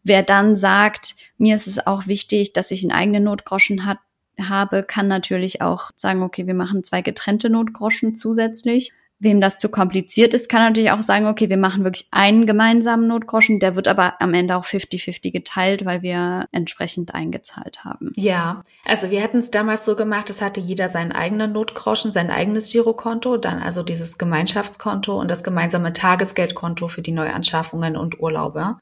[0.03, 3.99] Wer dann sagt, mir ist es auch wichtig, dass ich einen eigenen Notgroschen hat,
[4.41, 8.93] habe, kann natürlich auch sagen, okay, wir machen zwei getrennte Notgroschen zusätzlich
[9.25, 13.09] Wem das zu kompliziert ist, kann natürlich auch sagen, okay, wir machen wirklich einen gemeinsamen
[13.09, 18.13] Notgroschen, der wird aber am Ende auch 50-50 geteilt, weil wir entsprechend eingezahlt haben.
[18.15, 22.31] Ja, also wir hätten es damals so gemacht, es hatte jeder seinen eigenen Notgroschen, sein
[22.31, 28.77] eigenes Girokonto, dann also dieses Gemeinschaftskonto und das gemeinsame Tagesgeldkonto für die Neuanschaffungen und Urlaube.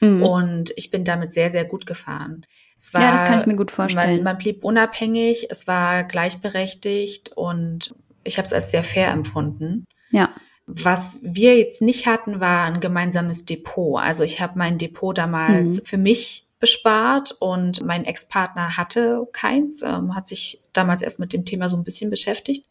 [0.00, 0.22] Mhm.
[0.22, 2.46] Und ich bin damit sehr, sehr gut gefahren.
[2.92, 4.16] War, ja, das kann ich mir gut vorstellen.
[4.16, 7.94] Man, man blieb unabhängig, es war gleichberechtigt und
[8.26, 9.86] ich habe es als sehr fair empfunden.
[10.10, 10.30] Ja.
[10.66, 14.00] Was wir jetzt nicht hatten, war ein gemeinsames Depot.
[14.00, 15.86] Also ich habe mein Depot damals mhm.
[15.86, 21.44] für mich bespart und mein Ex-Partner hatte keins, ähm, hat sich damals erst mit dem
[21.44, 22.66] Thema so ein bisschen beschäftigt.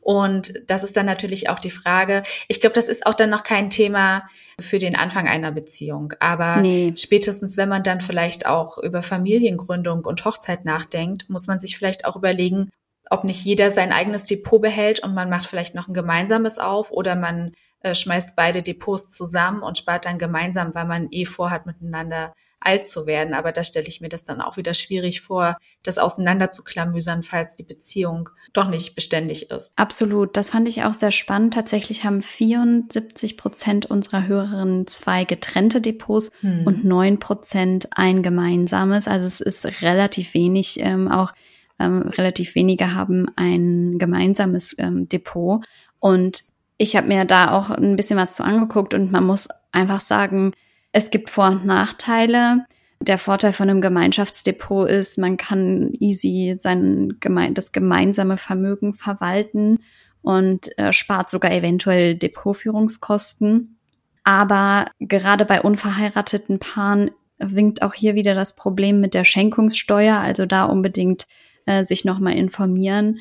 [0.00, 2.22] Und das ist dann natürlich auch die Frage.
[2.46, 4.28] Ich glaube, das ist auch dann noch kein Thema
[4.60, 6.14] für den Anfang einer Beziehung.
[6.20, 6.94] Aber nee.
[6.96, 12.04] spätestens, wenn man dann vielleicht auch über Familiengründung und Hochzeit nachdenkt, muss man sich vielleicht
[12.04, 12.70] auch überlegen,
[13.10, 16.90] ob nicht jeder sein eigenes Depot behält und man macht vielleicht noch ein gemeinsames auf
[16.90, 21.66] oder man äh, schmeißt beide Depots zusammen und spart dann gemeinsam, weil man eh vorhat,
[21.66, 23.34] miteinander alt zu werden.
[23.34, 27.62] Aber da stelle ich mir das dann auch wieder schwierig vor, das auseinanderzuklamüsern, falls die
[27.62, 29.72] Beziehung doch nicht beständig ist.
[29.76, 30.36] Absolut.
[30.36, 31.54] Das fand ich auch sehr spannend.
[31.54, 36.66] Tatsächlich haben 74 Prozent unserer Hörerinnen zwei getrennte Depots hm.
[36.66, 39.06] und neun Prozent ein gemeinsames.
[39.06, 40.80] Also es ist relativ wenig.
[40.80, 41.32] Ähm, auch
[41.78, 45.64] ähm, relativ wenige haben ein gemeinsames ähm, Depot.
[46.00, 46.44] Und
[46.76, 50.52] ich habe mir da auch ein bisschen was zu angeguckt und man muss einfach sagen,
[50.92, 52.64] es gibt Vor- und Nachteile.
[53.00, 59.78] Der Vorteil von einem Gemeinschaftsdepot ist, man kann easy sein geme das gemeinsame Vermögen verwalten
[60.22, 63.78] und äh, spart sogar eventuell Depotführungskosten.
[64.24, 70.44] Aber gerade bei unverheirateten Paaren winkt auch hier wieder das Problem mit der Schenkungssteuer, also
[70.44, 71.26] da unbedingt
[71.68, 73.20] äh, sich nochmal informieren.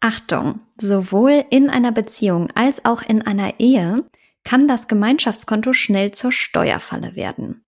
[0.00, 4.04] Achtung, sowohl in einer Beziehung als auch in einer Ehe
[4.44, 7.64] kann das Gemeinschaftskonto schnell zur Steuerfalle werden.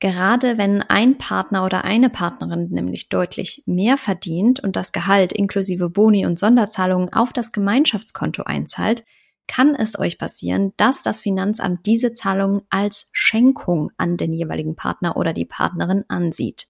[0.00, 5.88] Gerade wenn ein Partner oder eine Partnerin nämlich deutlich mehr verdient und das Gehalt inklusive
[5.88, 9.04] Boni und Sonderzahlungen auf das Gemeinschaftskonto einzahlt,
[9.46, 15.16] kann es euch passieren, dass das Finanzamt diese Zahlungen als Schenkung an den jeweiligen Partner
[15.16, 16.66] oder die Partnerin ansieht.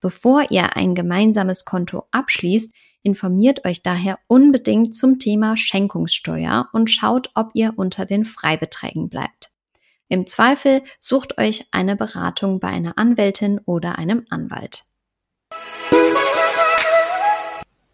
[0.00, 7.30] Bevor ihr ein gemeinsames Konto abschließt, Informiert euch daher unbedingt zum Thema Schenkungssteuer und schaut,
[7.34, 9.50] ob ihr unter den Freibeträgen bleibt.
[10.08, 14.84] Im Zweifel sucht euch eine Beratung bei einer Anwältin oder einem Anwalt.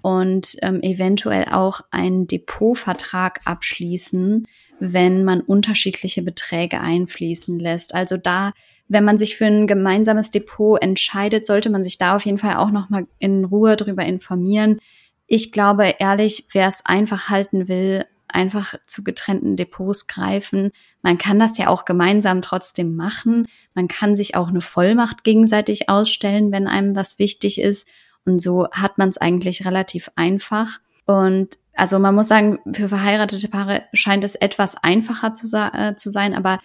[0.05, 4.47] Und ähm, eventuell auch einen Depotvertrag abschließen,
[4.79, 7.95] wenn man unterschiedliche Beträge einfließen lässt.
[7.95, 8.53] Also da
[8.89, 12.57] wenn man sich für ein gemeinsames Depot entscheidet, sollte man sich da auf jeden Fall
[12.57, 14.79] auch nochmal in Ruhe drüber informieren.
[15.27, 20.71] Ich glaube ehrlich, wer es einfach halten will, einfach zu getrennten Depots greifen.
[21.03, 23.47] Man kann das ja auch gemeinsam trotzdem machen.
[23.75, 27.89] Man kann sich auch eine Vollmacht gegenseitig ausstellen, wenn einem das wichtig ist.
[28.27, 30.81] Und so hat man es eigentlich relativ einfach.
[31.07, 36.11] Und also man muss sagen, für verheiratete Paare scheint es etwas einfacher zu, äh, zu
[36.11, 36.61] sein, aber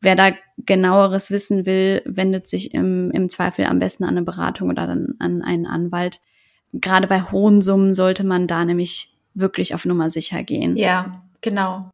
[0.00, 4.68] wer da genaueres wissen will, wendet sich im, im Zweifel am besten an eine Beratung
[4.70, 6.20] oder dann an einen Anwalt.
[6.72, 10.76] Gerade bei hohen Summen sollte man da nämlich wirklich auf Nummer sicher gehen.
[10.76, 11.90] Ja, genau.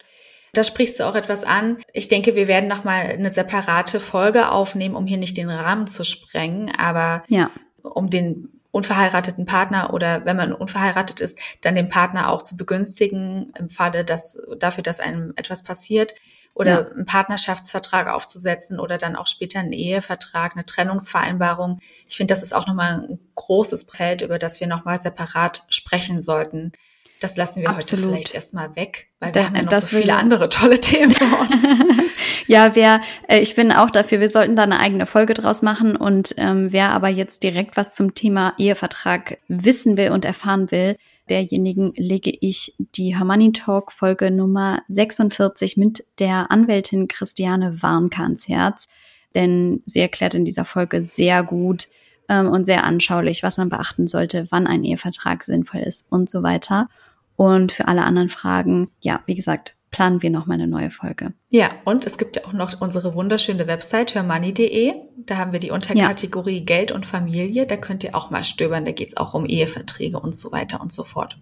[0.52, 1.78] Da sprichst du auch etwas an.
[1.92, 6.04] Ich denke, wir werden nochmal eine separate Folge aufnehmen, um hier nicht den Rahmen zu
[6.04, 7.50] sprengen, aber ja.
[7.82, 13.52] um den unverheirateten Partner oder wenn man unverheiratet ist, dann den Partner auch zu begünstigen
[13.58, 16.14] im Falle, dass dafür, dass einem etwas passiert
[16.52, 16.90] oder ja.
[16.90, 21.80] einen Partnerschaftsvertrag aufzusetzen oder dann auch später einen Ehevertrag, eine Trennungsvereinbarung.
[22.06, 26.20] Ich finde, das ist auch nochmal ein großes Feld, über das wir nochmal separat sprechen
[26.20, 26.72] sollten.
[27.20, 28.04] Das lassen wir Absolut.
[28.04, 31.12] heute vielleicht erstmal weg, weil da, wir haben ja noch so viele andere tolle Themen
[31.12, 32.02] vor uns.
[32.46, 35.96] ja, wer, äh, ich bin auch dafür, wir sollten da eine eigene Folge draus machen
[35.96, 40.96] und ähm, wer aber jetzt direkt was zum Thema Ehevertrag wissen will und erfahren will,
[41.30, 48.46] derjenigen lege ich die Hermanni Talk Folge Nummer 46 mit der Anwältin Christiane Warnke ans
[48.46, 48.88] Herz,
[49.34, 51.88] denn sie erklärt in dieser Folge sehr gut
[52.28, 56.42] ähm, und sehr anschaulich, was man beachten sollte, wann ein Ehevertrag sinnvoll ist und so
[56.42, 56.88] weiter.
[57.36, 61.32] Und für alle anderen Fragen, ja, wie gesagt, planen wir noch mal eine neue Folge.
[61.48, 64.94] Ja, und es gibt ja auch noch unsere wunderschöne Website hörmoney.de.
[65.16, 66.64] Da haben wir die Unterkategorie ja.
[66.64, 67.66] Geld und Familie.
[67.66, 68.84] Da könnt ihr auch mal stöbern.
[68.84, 71.38] Da geht es auch um Eheverträge und so weiter und so fort.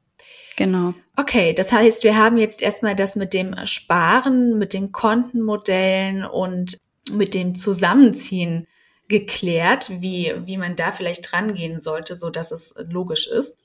[0.56, 0.94] Genau.
[1.16, 6.78] Okay, das heißt, wir haben jetzt erstmal das mit dem Sparen, mit den Kontenmodellen und
[7.10, 8.66] mit dem Zusammenziehen
[9.08, 13.58] geklärt, wie, wie man da vielleicht rangehen sollte, so dass es logisch ist.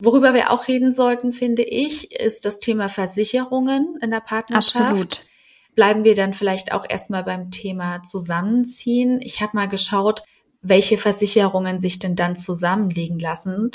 [0.00, 4.84] Worüber wir auch reden sollten, finde ich, ist das Thema Versicherungen in der Partnerschaft.
[4.84, 5.24] Absolut.
[5.74, 9.20] Bleiben wir dann vielleicht auch erstmal beim Thema Zusammenziehen.
[9.22, 10.22] Ich habe mal geschaut,
[10.62, 13.70] welche Versicherungen sich denn dann zusammenlegen lassen,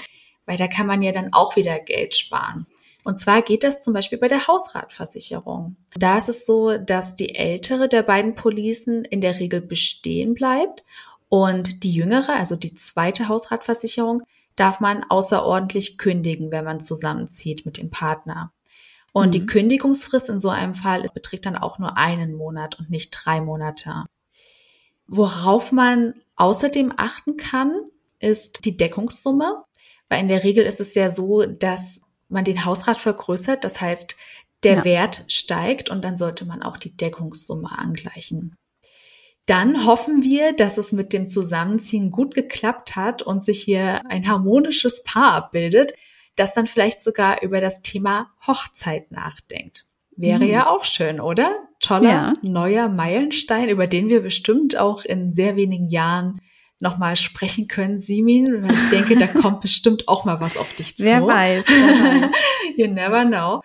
[0.46, 2.66] weil da kann man ja dann auch wieder Geld sparen.
[3.04, 5.78] Und zwar geht das zum Beispiel bei der Hausratversicherung.
[5.98, 10.84] Da ist es so, dass die ältere der beiden Policen in der Regel bestehen bleibt
[11.30, 14.24] und die jüngere, also die zweite Hausratversicherung,
[14.60, 18.52] darf man außerordentlich kündigen, wenn man zusammenzieht mit dem Partner.
[19.14, 19.32] Und mhm.
[19.32, 23.42] die Kündigungsfrist in so einem Fall beträgt dann auch nur einen Monat und nicht drei
[23.42, 24.06] Monate.
[25.08, 27.74] Worauf man außerdem achten kann,
[28.20, 29.64] ist die Deckungssumme,
[30.10, 34.16] weil in der Regel ist es ja so, dass man den Hausrat vergrößert, das heißt,
[34.64, 34.84] der ja.
[34.84, 38.56] Wert steigt und dann sollte man auch die Deckungssumme angleichen.
[39.46, 44.28] Dann hoffen wir, dass es mit dem Zusammenziehen gut geklappt hat und sich hier ein
[44.28, 45.94] harmonisches Paar abbildet,
[46.36, 49.86] das dann vielleicht sogar über das Thema Hochzeit nachdenkt.
[50.16, 50.52] Wäre mhm.
[50.52, 51.56] ja auch schön, oder?
[51.80, 52.28] Toller ja.
[52.42, 56.42] neuer Meilenstein, über den wir bestimmt auch in sehr wenigen Jahren
[56.80, 60.96] nochmal sprechen können, Simin, weil ich denke, da kommt bestimmt auch mal was auf dich
[60.96, 61.04] zu.
[61.04, 62.32] Wer weiß, wer weiß.
[62.78, 63.62] you never know.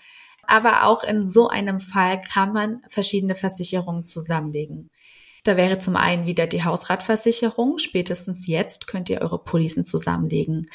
[0.47, 4.91] Aber auch in so einem Fall kann man verschiedene Versicherungen zusammenlegen.
[5.45, 7.79] Da wäre zum einen wieder die Hausratversicherung.
[7.79, 10.71] Spätestens jetzt könnt ihr eure Policen zusammenlegen.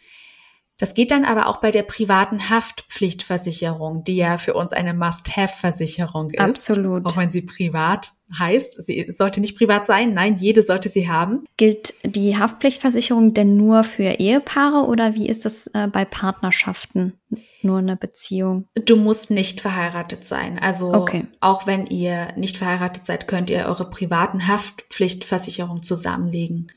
[0.80, 6.32] Das geht dann aber auch bei der privaten Haftpflichtversicherung, die ja für uns eine Must-Have-Versicherung
[6.32, 6.40] ist.
[6.40, 7.06] Absolut.
[7.06, 8.86] Auch wenn sie privat heißt.
[8.86, 10.14] Sie sollte nicht privat sein.
[10.14, 11.44] Nein, jede sollte sie haben.
[11.58, 17.14] Gilt die Haftpflichtversicherung denn nur für Ehepaare oder wie ist das äh, bei Partnerschaften?
[17.62, 18.70] Nur eine Beziehung?
[18.76, 20.60] Du musst nicht verheiratet sein.
[20.60, 21.26] Also okay.
[21.42, 26.72] auch wenn ihr nicht verheiratet seid, könnt ihr eure privaten Haftpflichtversicherung zusammenlegen.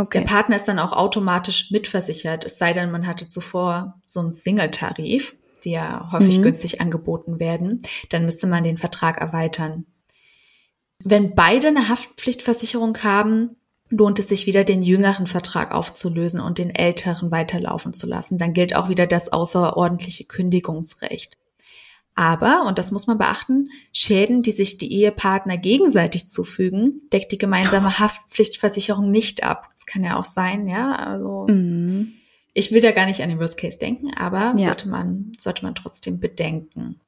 [0.00, 0.20] Okay.
[0.20, 4.32] Der Partner ist dann auch automatisch mitversichert, es sei denn, man hatte zuvor so einen
[4.32, 6.44] Single-Tarif, die ja häufig mhm.
[6.44, 7.82] günstig angeboten werden.
[8.08, 9.84] Dann müsste man den Vertrag erweitern.
[11.04, 13.56] Wenn beide eine Haftpflichtversicherung haben,
[13.90, 18.38] lohnt es sich wieder, den jüngeren Vertrag aufzulösen und den älteren weiterlaufen zu lassen.
[18.38, 21.36] Dann gilt auch wieder das außerordentliche Kündigungsrecht.
[22.20, 27.38] Aber, und das muss man beachten, Schäden, die sich die Ehepartner gegenseitig zufügen, deckt die
[27.38, 29.70] gemeinsame Haftpflichtversicherung nicht ab.
[29.72, 30.96] Das kann ja auch sein, ja.
[30.96, 32.12] Also mhm.
[32.52, 34.66] ich will da gar nicht an den Worst Case denken, aber ja.
[34.66, 37.00] sollte man, sollte man trotzdem bedenken.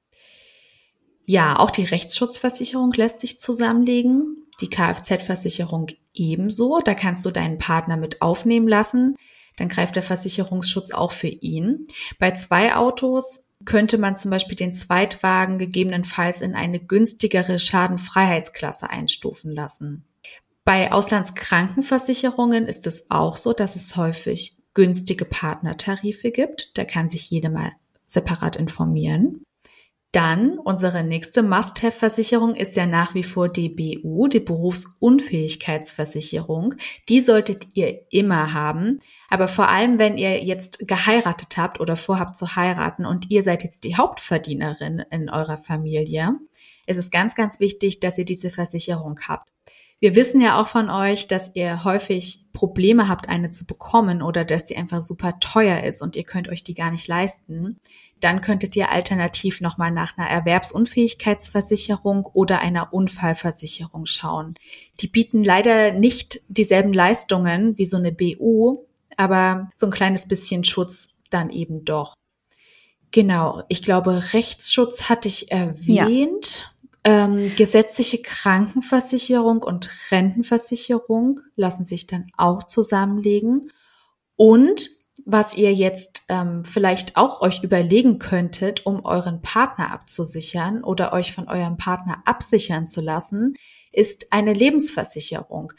[1.26, 4.46] Ja, auch die Rechtsschutzversicherung lässt sich zusammenlegen.
[4.62, 6.80] Die Kfz-Versicherung ebenso.
[6.82, 9.16] Da kannst du deinen Partner mit aufnehmen lassen.
[9.58, 11.84] Dann greift der Versicherungsschutz auch für ihn.
[12.18, 19.52] Bei zwei Autos könnte man zum Beispiel den Zweitwagen gegebenenfalls in eine günstigere Schadenfreiheitsklasse einstufen
[19.52, 20.04] lassen.
[20.64, 26.76] Bei Auslandskrankenversicherungen ist es auch so, dass es häufig günstige Partnertarife gibt.
[26.78, 27.72] Da kann sich jede mal
[28.06, 29.44] separat informieren.
[30.12, 36.74] Dann unsere nächste Must-Have-Versicherung ist ja nach wie vor die BU, die Berufsunfähigkeitsversicherung.
[37.08, 39.00] Die solltet ihr immer haben.
[39.30, 43.64] Aber vor allem, wenn ihr jetzt geheiratet habt oder vorhabt zu heiraten und ihr seid
[43.64, 46.38] jetzt die Hauptverdienerin in eurer Familie,
[46.86, 49.51] ist es ganz, ganz wichtig, dass ihr diese Versicherung habt.
[50.02, 54.44] Wir wissen ja auch von euch, dass ihr häufig Probleme habt, eine zu bekommen oder
[54.44, 57.78] dass die einfach super teuer ist und ihr könnt euch die gar nicht leisten
[58.22, 64.54] dann könntet ihr alternativ nochmal nach einer Erwerbsunfähigkeitsversicherung oder einer Unfallversicherung schauen.
[65.00, 68.84] Die bieten leider nicht dieselben Leistungen wie so eine BU,
[69.16, 72.14] aber so ein kleines bisschen Schutz dann eben doch.
[73.10, 76.66] Genau, ich glaube, Rechtsschutz hatte ich erwähnt.
[76.66, 76.71] Ja.
[77.04, 83.72] Ähm, gesetzliche Krankenversicherung und Rentenversicherung lassen sich dann auch zusammenlegen.
[84.36, 84.88] Und
[85.26, 91.32] was ihr jetzt ähm, vielleicht auch euch überlegen könntet, um euren Partner abzusichern oder euch
[91.32, 93.54] von eurem Partner absichern zu lassen,
[93.92, 95.72] ist eine Lebensversicherung.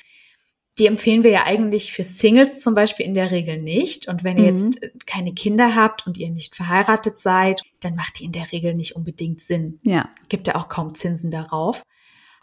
[0.79, 4.07] Die empfehlen wir ja eigentlich für Singles zum Beispiel in der Regel nicht.
[4.07, 4.71] Und wenn ihr mhm.
[4.71, 8.51] jetzt äh, keine Kinder habt und ihr nicht verheiratet seid, dann macht die in der
[8.51, 9.79] Regel nicht unbedingt Sinn.
[9.83, 10.09] Ja.
[10.29, 11.83] Gibt ja auch kaum Zinsen darauf.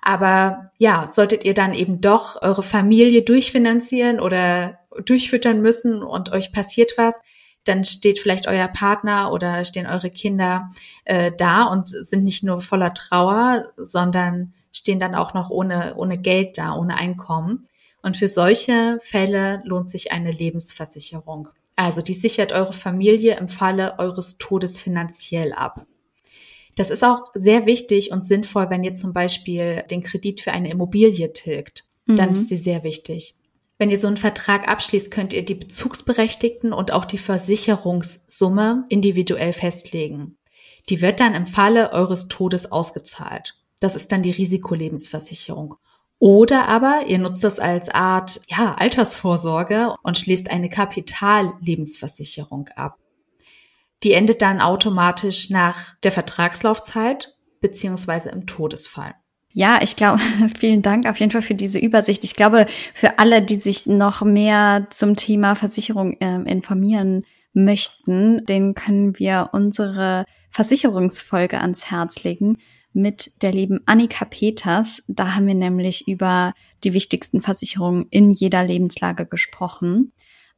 [0.03, 6.53] Aber ja, solltet ihr dann eben doch eure Familie durchfinanzieren oder durchfüttern müssen und euch
[6.53, 7.21] passiert was,
[7.65, 10.71] dann steht vielleicht euer Partner oder stehen eure Kinder
[11.05, 16.19] äh, da und sind nicht nur voller Trauer, sondern stehen dann auch noch ohne, ohne
[16.19, 17.67] Geld da, ohne Einkommen.
[18.03, 21.49] Und für solche Fälle lohnt sich eine Lebensversicherung.
[21.77, 25.87] Also die sichert eure Familie im Falle eures Todes finanziell ab.
[26.77, 30.71] Das ist auch sehr wichtig und sinnvoll, wenn ihr zum Beispiel den Kredit für eine
[30.71, 31.85] Immobilie tilgt.
[32.07, 32.33] Dann mhm.
[32.33, 33.35] ist sie sehr wichtig.
[33.79, 39.55] Wenn ihr so einen Vertrag abschließt, könnt ihr die Bezugsberechtigten und auch die Versicherungssumme individuell
[39.55, 40.37] festlegen.
[40.91, 43.57] Die wird dann im Falle eures Todes ausgezahlt.
[43.81, 45.77] Das ist dann die Risikolebensversicherung.
[46.21, 52.99] Oder aber ihr nutzt das als Art, ja, Altersvorsorge und schließt eine Kapitallebensversicherung ab.
[54.03, 59.15] Die endet dann automatisch nach der Vertragslaufzeit beziehungsweise im Todesfall.
[59.53, 60.21] Ja, ich glaube,
[60.59, 62.23] vielen Dank auf jeden Fall für diese Übersicht.
[62.23, 68.75] Ich glaube, für alle, die sich noch mehr zum Thema Versicherung äh, informieren möchten, den
[68.75, 72.59] können wir unsere Versicherungsfolge ans Herz legen
[72.93, 75.03] mit der lieben Annika Peters.
[75.09, 76.53] Da haben wir nämlich über
[76.85, 80.13] die wichtigsten Versicherungen in jeder Lebenslage gesprochen.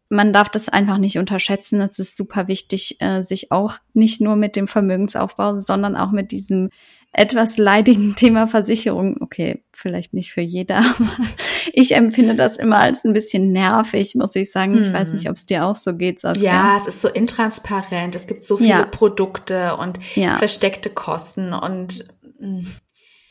[0.09, 1.81] Man darf das einfach nicht unterschätzen.
[1.81, 6.33] Es ist super wichtig, äh, sich auch nicht nur mit dem Vermögensaufbau, sondern auch mit
[6.33, 6.68] diesem
[7.12, 9.16] etwas leidigen Thema Versicherung.
[9.21, 11.29] Okay, vielleicht nicht für jeder, aber
[11.73, 14.81] ich empfinde das immer als ein bisschen nervig, muss ich sagen.
[14.81, 15.31] Ich weiß nicht, hm.
[15.31, 16.53] ob es dir auch so geht, Saskia.
[16.53, 18.14] Ja, es ist so intransparent.
[18.14, 18.85] Es gibt so viele ja.
[18.85, 20.38] Produkte und ja.
[20.38, 22.09] versteckte Kosten und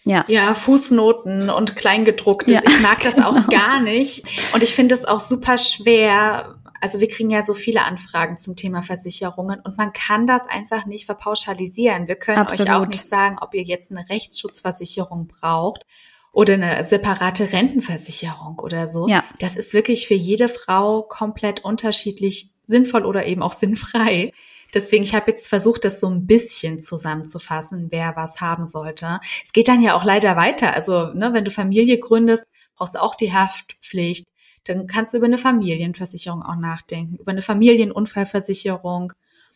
[0.04, 0.26] ja.
[0.28, 2.54] ja, Fußnoten und Kleingedrucktes.
[2.54, 3.32] Ja, ich mag das genau.
[3.32, 4.26] auch gar nicht.
[4.54, 6.56] Und ich finde es auch super schwer.
[6.80, 10.88] Also wir kriegen ja so viele Anfragen zum Thema Versicherungen und man kann das einfach
[10.88, 12.08] nicht verpauschalisieren.
[12.08, 12.70] Wir können Absolut.
[12.70, 15.86] euch auch nicht sagen, ob ihr jetzt eine Rechtsschutzversicherung braucht
[16.32, 19.08] oder eine separate Rentenversicherung oder so.
[19.08, 19.24] Ja.
[19.40, 24.32] Das ist wirklich für jede Frau komplett unterschiedlich sinnvoll oder eben auch sinnfrei.
[24.74, 29.20] Deswegen, ich habe jetzt versucht, das so ein bisschen zusammenzufassen, wer was haben sollte.
[29.44, 30.74] Es geht dann ja auch leider weiter.
[30.74, 32.46] Also, ne, wenn du Familie gründest,
[32.76, 34.28] brauchst du auch die Haftpflicht.
[34.66, 39.14] Dann kannst du über eine Familienversicherung auch nachdenken, über eine Familienunfallversicherung.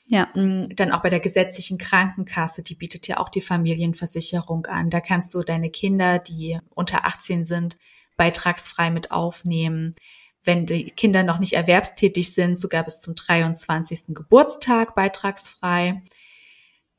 [0.07, 0.29] Ja.
[0.35, 4.89] Mm, dann auch bei der gesetzlichen Krankenkasse, die bietet ja auch die Familienversicherung an.
[4.89, 7.75] Da kannst du deine Kinder, die unter 18 sind,
[8.17, 9.95] beitragsfrei mit aufnehmen
[10.45, 14.15] wenn die Kinder noch nicht erwerbstätig sind, sogar bis zum 23.
[14.15, 16.01] Geburtstag beitragsfrei.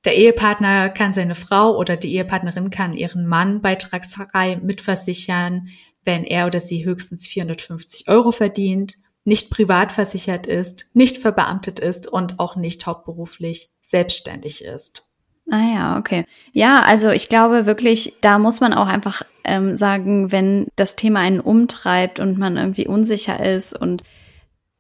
[0.05, 5.69] Der Ehepartner kann seine Frau oder die Ehepartnerin kann ihren Mann beitragsfrei mitversichern,
[6.05, 12.07] wenn er oder sie höchstens 450 Euro verdient, nicht privat versichert ist, nicht verbeamtet ist
[12.07, 15.06] und auch nicht hauptberuflich selbstständig ist.
[15.51, 16.25] Ah ja, okay.
[16.53, 21.21] Ja, also ich glaube wirklich, da muss man auch einfach ähm, sagen, wenn das Thema
[21.21, 24.03] einen umtreibt und man irgendwie unsicher ist und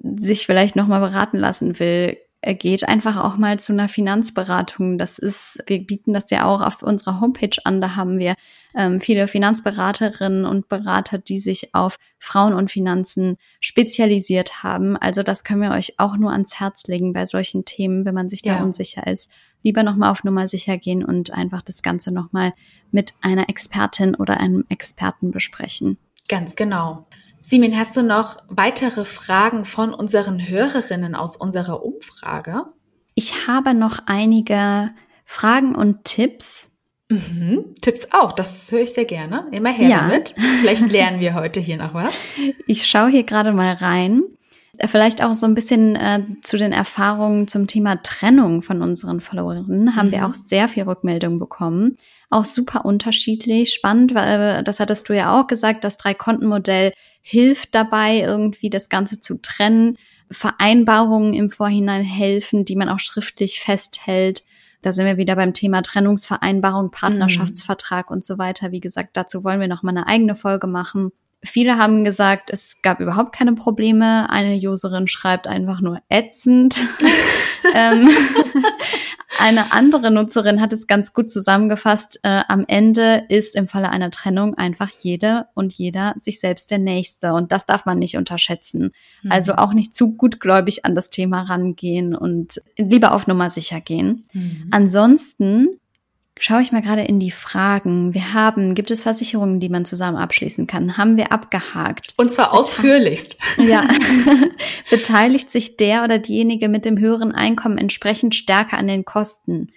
[0.00, 2.16] sich vielleicht nochmal beraten lassen will,
[2.54, 4.98] geht einfach auch mal zu einer Finanzberatung.
[4.98, 7.80] Das ist, wir bieten das ja auch auf unserer Homepage an.
[7.80, 8.34] Da haben wir
[8.74, 14.96] ähm, viele Finanzberaterinnen und Berater, die sich auf Frauen und Finanzen spezialisiert haben.
[14.96, 18.28] Also das können wir euch auch nur ans Herz legen bei solchen Themen, wenn man
[18.28, 18.62] sich da ja.
[18.62, 19.30] unsicher ist.
[19.62, 22.52] Lieber nochmal auf Nummer sicher gehen und einfach das Ganze nochmal
[22.92, 25.98] mit einer Expertin oder einem Experten besprechen.
[26.28, 27.06] Ganz genau.
[27.48, 32.64] Simin, hast du noch weitere Fragen von unseren Hörerinnen aus unserer Umfrage?
[33.14, 34.90] Ich habe noch einige
[35.24, 36.72] Fragen und Tipps.
[37.08, 37.76] Mhm.
[37.80, 39.46] Tipps auch, das höre ich sehr gerne.
[39.52, 39.98] Immer her ja.
[40.00, 40.34] damit.
[40.60, 42.18] Vielleicht lernen wir heute hier noch was.
[42.66, 44.22] Ich schaue hier gerade mal rein.
[44.84, 49.94] Vielleicht auch so ein bisschen äh, zu den Erfahrungen zum Thema Trennung von unseren Followerinnen
[49.94, 50.12] haben mhm.
[50.12, 51.96] wir auch sehr viel Rückmeldung bekommen.
[52.30, 57.74] Auch super unterschiedlich, spannend, weil äh, das hattest du ja auch gesagt, das Drei-Konten-Modell hilft
[57.74, 59.96] dabei, irgendwie das Ganze zu trennen.
[60.30, 64.44] Vereinbarungen im Vorhinein helfen, die man auch schriftlich festhält.
[64.82, 68.16] Da sind wir wieder beim Thema Trennungsvereinbarung, Partnerschaftsvertrag mhm.
[68.16, 68.72] und so weiter.
[68.72, 71.12] Wie gesagt, dazu wollen wir noch mal eine eigene Folge machen.
[71.44, 74.30] Viele haben gesagt, es gab überhaupt keine Probleme.
[74.30, 76.80] Eine Userin schreibt einfach nur ätzend.
[77.74, 78.08] ähm,
[79.38, 82.20] eine andere Nutzerin hat es ganz gut zusammengefasst.
[82.22, 86.78] Äh, am Ende ist im Falle einer Trennung einfach jede und jeder sich selbst der
[86.78, 87.32] Nächste.
[87.32, 88.92] Und das darf man nicht unterschätzen.
[89.22, 89.32] Mhm.
[89.32, 94.26] Also auch nicht zu gutgläubig an das Thema rangehen und lieber auf Nummer sicher gehen.
[94.32, 94.68] Mhm.
[94.70, 95.80] Ansonsten
[96.38, 98.12] Schaue ich mal gerade in die Fragen.
[98.12, 100.98] Wir haben, gibt es Versicherungen, die man zusammen abschließen kann?
[100.98, 102.12] Haben wir abgehakt.
[102.18, 103.36] Und zwar ausführlichst.
[103.58, 103.88] Ja.
[104.90, 109.72] Beteiligt sich der oder diejenige mit dem höheren Einkommen entsprechend stärker an den Kosten?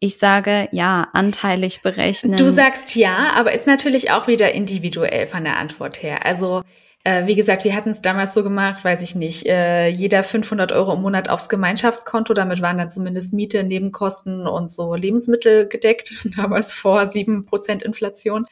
[0.00, 2.36] Ich sage ja, anteilig berechnen.
[2.36, 6.26] Du sagst ja, aber ist natürlich auch wieder individuell von der Antwort her.
[6.26, 6.62] Also
[7.04, 10.70] äh, wie gesagt, wir hatten es damals so gemacht, weiß ich nicht, äh, jeder 500
[10.70, 12.32] Euro im Monat aufs Gemeinschaftskonto.
[12.32, 16.28] Damit waren dann zumindest Miete, Nebenkosten und so Lebensmittel gedeckt.
[16.36, 18.46] Damals vor sieben Prozent Inflation.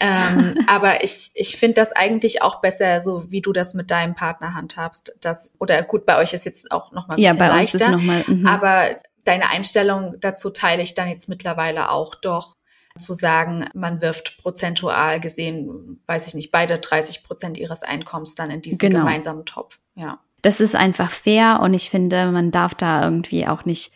[0.00, 4.14] ähm, aber ich, ich finde das eigentlich auch besser, so wie du das mit deinem
[4.14, 5.16] Partner handhabst.
[5.22, 7.76] Das, oder gut, bei euch ist jetzt auch noch mal ein bisschen ja, bei leichter.
[7.76, 8.46] Uns ist noch mal, mhm.
[8.46, 12.54] aber deine Einstellung dazu teile ich dann jetzt mittlerweile auch doch
[12.98, 18.50] zu sagen, man wirft prozentual gesehen, weiß ich nicht, beide 30 Prozent ihres Einkommens dann
[18.50, 19.00] in diesen genau.
[19.00, 19.80] gemeinsamen Topf.
[19.96, 20.20] Ja.
[20.42, 23.92] Das ist einfach fair und ich finde, man darf da irgendwie auch nicht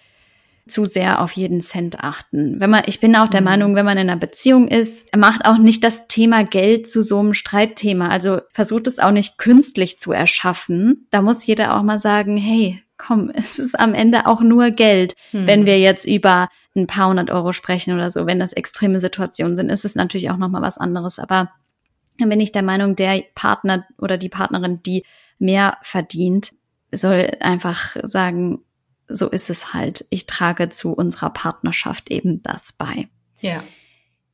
[0.67, 2.61] zu sehr auf jeden Cent achten.
[2.61, 3.47] Wenn man, ich bin auch der mhm.
[3.47, 7.19] Meinung, wenn man in einer Beziehung ist, macht auch nicht das Thema Geld zu so
[7.19, 8.09] einem Streitthema.
[8.09, 11.07] Also versucht es auch nicht künstlich zu erschaffen.
[11.11, 15.15] Da muss jeder auch mal sagen, hey, komm, es ist am Ende auch nur Geld.
[15.33, 15.47] Mhm.
[15.47, 19.57] Wenn wir jetzt über ein paar hundert Euro sprechen oder so, wenn das extreme Situationen
[19.57, 21.19] sind, ist es natürlich auch nochmal was anderes.
[21.19, 21.51] Aber
[22.19, 25.05] dann bin ich der Meinung, der Partner oder die Partnerin, die
[25.39, 26.53] mehr verdient,
[26.93, 28.61] soll einfach sagen,
[29.07, 30.05] so ist es halt.
[30.11, 33.09] Ich trage zu unserer Partnerschaft eben das bei.
[33.41, 33.63] Ja.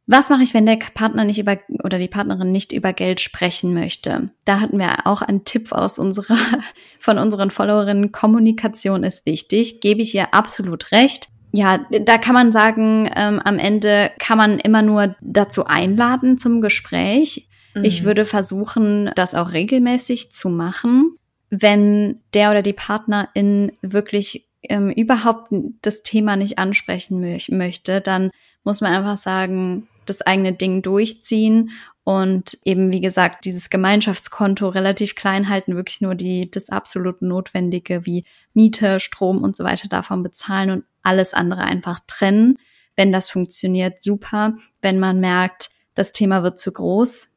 [0.07, 3.73] Was mache ich, wenn der Partner nicht über oder die Partnerin nicht über Geld sprechen
[3.73, 4.31] möchte?
[4.45, 6.37] Da hatten wir auch einen Tipp aus unserer
[7.01, 8.13] von unseren Followerinnen.
[8.13, 9.81] Kommunikation ist wichtig.
[9.81, 11.29] Gebe ich ihr absolut recht.
[11.53, 16.61] Ja, da kann man sagen, ähm, am Ende kann man immer nur dazu einladen zum
[16.61, 17.49] Gespräch.
[17.75, 17.85] Mhm.
[17.85, 21.15] Ich würde versuchen, das auch regelmäßig zu machen.
[21.51, 28.31] Wenn der oder die Partnerin wirklich ähm, überhaupt das Thema nicht ansprechen mö möchte, dann
[28.65, 31.71] muss man einfach sagen, das eigene Ding durchziehen
[32.05, 38.05] und eben, wie gesagt, dieses Gemeinschaftskonto relativ klein halten, wirklich nur die, das absolut Notwendige
[38.05, 42.59] wie Miete, Strom und so weiter davon bezahlen und alles andere einfach trennen.
[42.95, 44.55] Wenn das funktioniert, super.
[44.83, 47.31] Wenn man merkt, das Thema wird zu groß,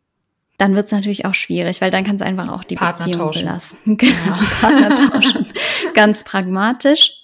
[0.58, 3.28] dann wird es natürlich auch schwierig, weil dann kann es einfach auch die Partner Beziehung
[3.28, 3.42] tauschen.
[3.44, 3.98] belasten.
[3.98, 4.48] Genau, ja.
[4.60, 5.46] Partner tauschen.
[5.94, 7.22] Ganz pragmatisch.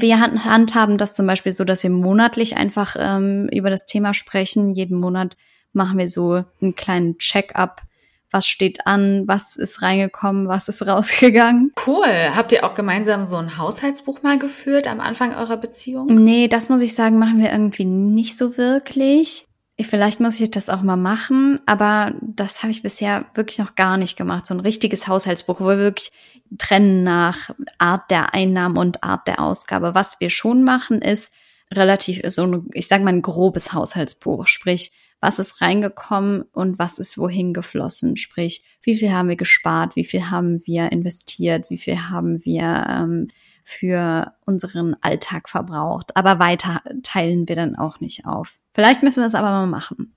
[0.00, 4.70] Wir handhaben das zum Beispiel so, dass wir monatlich einfach ähm, über das Thema sprechen.
[4.70, 5.36] Jeden Monat
[5.72, 7.82] machen wir so einen kleinen Check-up.
[8.30, 9.24] Was steht an?
[9.26, 10.48] Was ist reingekommen?
[10.48, 11.72] Was ist rausgegangen?
[11.86, 12.06] Cool.
[12.36, 16.06] Habt ihr auch gemeinsam so ein Haushaltsbuch mal geführt am Anfang eurer Beziehung?
[16.06, 19.47] Nee, das muss ich sagen, machen wir irgendwie nicht so wirklich.
[19.80, 23.96] Vielleicht muss ich das auch mal machen, aber das habe ich bisher wirklich noch gar
[23.96, 24.46] nicht gemacht.
[24.46, 26.10] So ein richtiges Haushaltsbuch, wo wir wirklich
[26.58, 29.94] trennen nach Art der Einnahmen und Art der Ausgabe.
[29.94, 31.32] Was wir schon machen, ist
[31.72, 34.48] relativ so ein, ich sage mal, ein grobes Haushaltsbuch.
[34.48, 38.16] Sprich, was ist reingekommen und was ist wohin geflossen.
[38.16, 42.86] Sprich, wie viel haben wir gespart, wie viel haben wir investiert, wie viel haben wir
[42.88, 43.28] ähm,
[43.68, 46.16] für unseren Alltag verbraucht.
[46.16, 48.58] Aber weiter teilen wir dann auch nicht auf.
[48.72, 50.16] Vielleicht müssen wir das aber mal machen.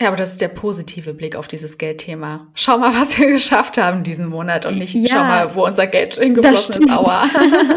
[0.00, 2.48] Ja, aber das ist der positive Blick auf dieses Geldthema.
[2.54, 5.86] Schau mal, was wir geschafft haben diesen Monat und nicht ja, schau mal, wo unser
[5.86, 6.90] Geld hingeflossen ist.
[6.90, 7.16] Aua.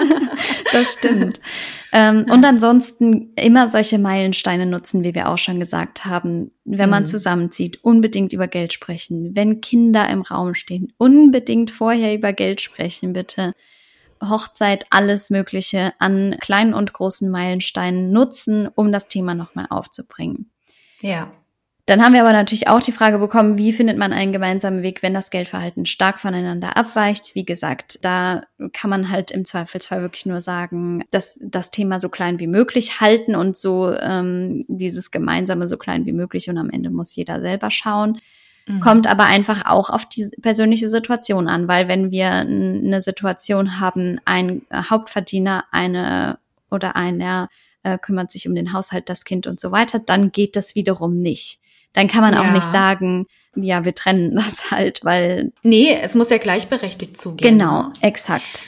[0.71, 1.39] das stimmt.
[1.91, 6.49] ähm, und ansonsten immer solche Meilensteine nutzen, wie wir auch schon gesagt haben.
[6.63, 7.07] Wenn man mhm.
[7.07, 9.35] zusammenzieht, unbedingt über Geld sprechen.
[9.35, 13.53] Wenn Kinder im Raum stehen, unbedingt vorher über Geld sprechen, bitte.
[14.29, 20.51] Hochzeit, alles Mögliche an kleinen und großen Meilensteinen nutzen, um das Thema nochmal aufzubringen.
[21.01, 21.31] Ja.
[21.85, 25.03] Dann haben wir aber natürlich auch die Frage bekommen, wie findet man einen gemeinsamen Weg,
[25.03, 27.35] wenn das Geldverhalten stark voneinander abweicht.
[27.35, 32.07] Wie gesagt, da kann man halt im Zweifelsfall wirklich nur sagen, dass das Thema so
[32.07, 36.69] klein wie möglich halten und so ähm, dieses Gemeinsame so klein wie möglich und am
[36.69, 38.21] Ende muss jeder selber schauen.
[38.65, 38.79] Mhm.
[38.79, 44.19] Kommt aber einfach auch auf die persönliche Situation an, weil wenn wir eine Situation haben,
[44.25, 46.37] ein Hauptverdiener, eine
[46.71, 47.49] oder einer
[47.83, 51.15] äh, kümmert sich um den Haushalt, das Kind und so weiter, dann geht das wiederum
[51.21, 51.59] nicht
[51.93, 52.41] dann kann man ja.
[52.41, 55.53] auch nicht sagen, ja, wir trennen das halt, weil.
[55.61, 57.57] Nee, es muss ja gleichberechtigt zugehen.
[57.57, 58.63] Genau, exakt.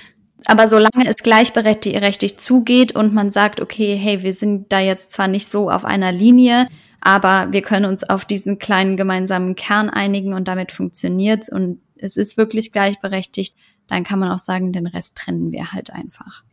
[0.47, 5.27] Aber solange es gleichberechtigt zugeht und man sagt, okay, hey, wir sind da jetzt zwar
[5.27, 6.67] nicht so auf einer Linie,
[7.05, 12.17] aber wir können uns auf diesen kleinen gemeinsamen Kern einigen und damit funktioniert's und es
[12.17, 13.55] ist wirklich gleichberechtigt,
[13.87, 16.43] dann kann man auch sagen, den Rest trennen wir halt einfach.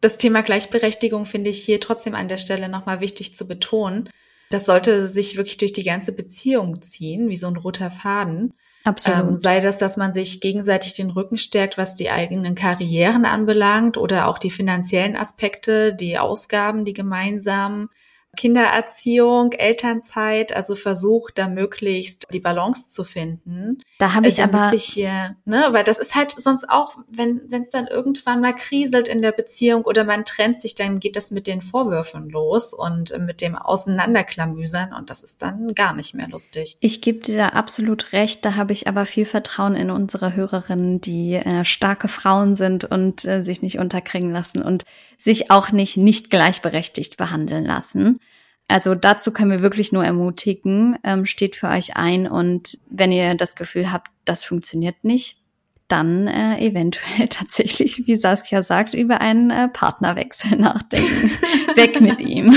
[0.00, 4.08] Das Thema Gleichberechtigung finde ich hier trotzdem an der Stelle nochmal wichtig zu betonen
[4.52, 8.52] das sollte sich wirklich durch die ganze Beziehung ziehen, wie so ein roter Faden.
[8.84, 9.30] Absolut.
[9.30, 13.96] Ähm, sei das, dass man sich gegenseitig den Rücken stärkt, was die eigenen Karrieren anbelangt
[13.96, 17.88] oder auch die finanziellen Aspekte, die Ausgaben, die gemeinsamen
[18.34, 23.82] Kindererziehung, Elternzeit, also versucht da möglichst die Balance zu finden.
[23.98, 27.42] Da habe ich äh, aber sich hier, ne, weil das ist halt sonst auch, wenn
[27.48, 31.16] wenn es dann irgendwann mal kriselt in der Beziehung oder man trennt sich, dann geht
[31.16, 36.14] das mit den Vorwürfen los und mit dem Auseinanderklamüsern und das ist dann gar nicht
[36.14, 36.78] mehr lustig.
[36.80, 41.02] Ich gebe dir da absolut recht, da habe ich aber viel Vertrauen in unsere Hörerinnen,
[41.02, 44.84] die äh, starke Frauen sind und äh, sich nicht unterkriegen lassen und
[45.18, 48.18] sich auch nicht nicht gleichberechtigt behandeln lassen.
[48.72, 53.34] Also dazu können wir wirklich nur ermutigen, ähm, steht für euch ein und wenn ihr
[53.34, 55.36] das Gefühl habt, das funktioniert nicht,
[55.88, 61.30] dann äh, eventuell tatsächlich, wie Saskia sagt, über einen äh, Partnerwechsel nachdenken.
[61.74, 62.56] Weg mit ihm.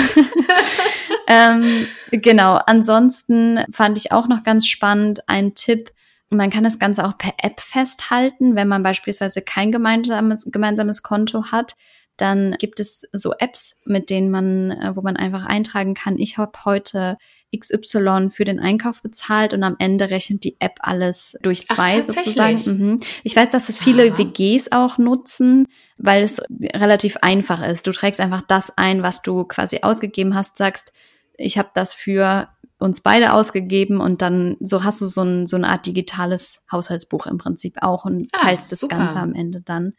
[1.28, 2.62] ähm, genau.
[2.66, 5.92] Ansonsten fand ich auch noch ganz spannend ein Tipp.
[6.30, 11.52] Man kann das Ganze auch per App festhalten, wenn man beispielsweise kein gemeinsames, gemeinsames Konto
[11.52, 11.76] hat
[12.18, 16.38] dann gibt es so Apps, mit denen man, äh, wo man einfach eintragen kann, ich
[16.38, 17.18] habe heute
[17.56, 22.04] XY für den Einkauf bezahlt und am Ende rechnet die App alles durch zwei Ach,
[22.04, 22.62] sozusagen.
[22.66, 23.00] Mhm.
[23.24, 24.18] Ich weiß, dass es viele Aha.
[24.18, 27.88] WGs auch nutzen, weil es relativ einfach ist.
[27.88, 30.92] Du trägst einfach das ein, was du quasi ausgegeben hast, sagst,
[31.38, 35.56] ich habe das für uns beide ausgegeben und dann so hast du so, ein, so
[35.56, 39.62] eine Art digitales Haushaltsbuch im Prinzip auch und ah, teilst ah, das Ganze am Ende
[39.62, 39.94] dann.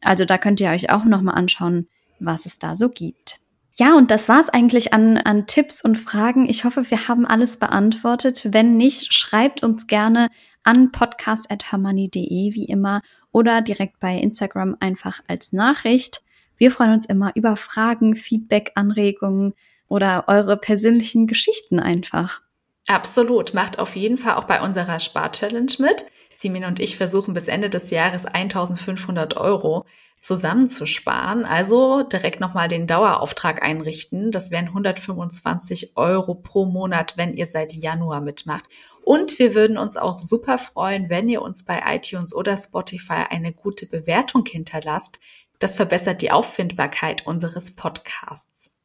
[0.00, 1.88] Also da könnt ihr euch auch nochmal anschauen,
[2.18, 3.40] was es da so gibt.
[3.74, 6.48] Ja, und das war's eigentlich an, an Tipps und Fragen.
[6.48, 8.48] Ich hoffe, wir haben alles beantwortet.
[8.52, 10.28] Wenn nicht, schreibt uns gerne
[10.64, 13.00] an podcast.hermoney.de wie immer
[13.32, 16.22] oder direkt bei Instagram einfach als Nachricht.
[16.56, 19.54] Wir freuen uns immer über Fragen, Feedback, Anregungen
[19.88, 22.42] oder eure persönlichen Geschichten einfach.
[22.86, 23.54] Absolut.
[23.54, 26.04] Macht auf jeden Fall auch bei unserer Spar-Challenge mit.
[26.34, 29.84] Simin und ich versuchen bis Ende des Jahres 1500 Euro
[30.18, 31.44] zusammenzusparen.
[31.44, 34.30] Also direkt nochmal den Dauerauftrag einrichten.
[34.30, 38.68] Das wären 125 Euro pro Monat, wenn ihr seit Januar mitmacht.
[39.02, 43.52] Und wir würden uns auch super freuen, wenn ihr uns bei iTunes oder Spotify eine
[43.52, 45.18] gute Bewertung hinterlasst.
[45.58, 48.79] Das verbessert die Auffindbarkeit unseres Podcasts.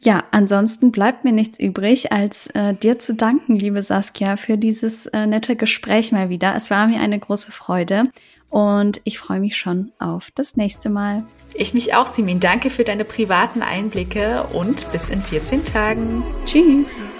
[0.00, 5.06] Ja, ansonsten bleibt mir nichts übrig, als äh, dir zu danken, liebe Saskia, für dieses
[5.06, 6.54] äh, nette Gespräch mal wieder.
[6.54, 8.04] Es war mir eine große Freude
[8.50, 11.24] und ich freue mich schon auf das nächste Mal.
[11.54, 12.40] Ich mich auch, Simin.
[12.40, 16.22] Danke für deine privaten Einblicke und bis in 14 Tagen.
[16.46, 17.15] Tschüss.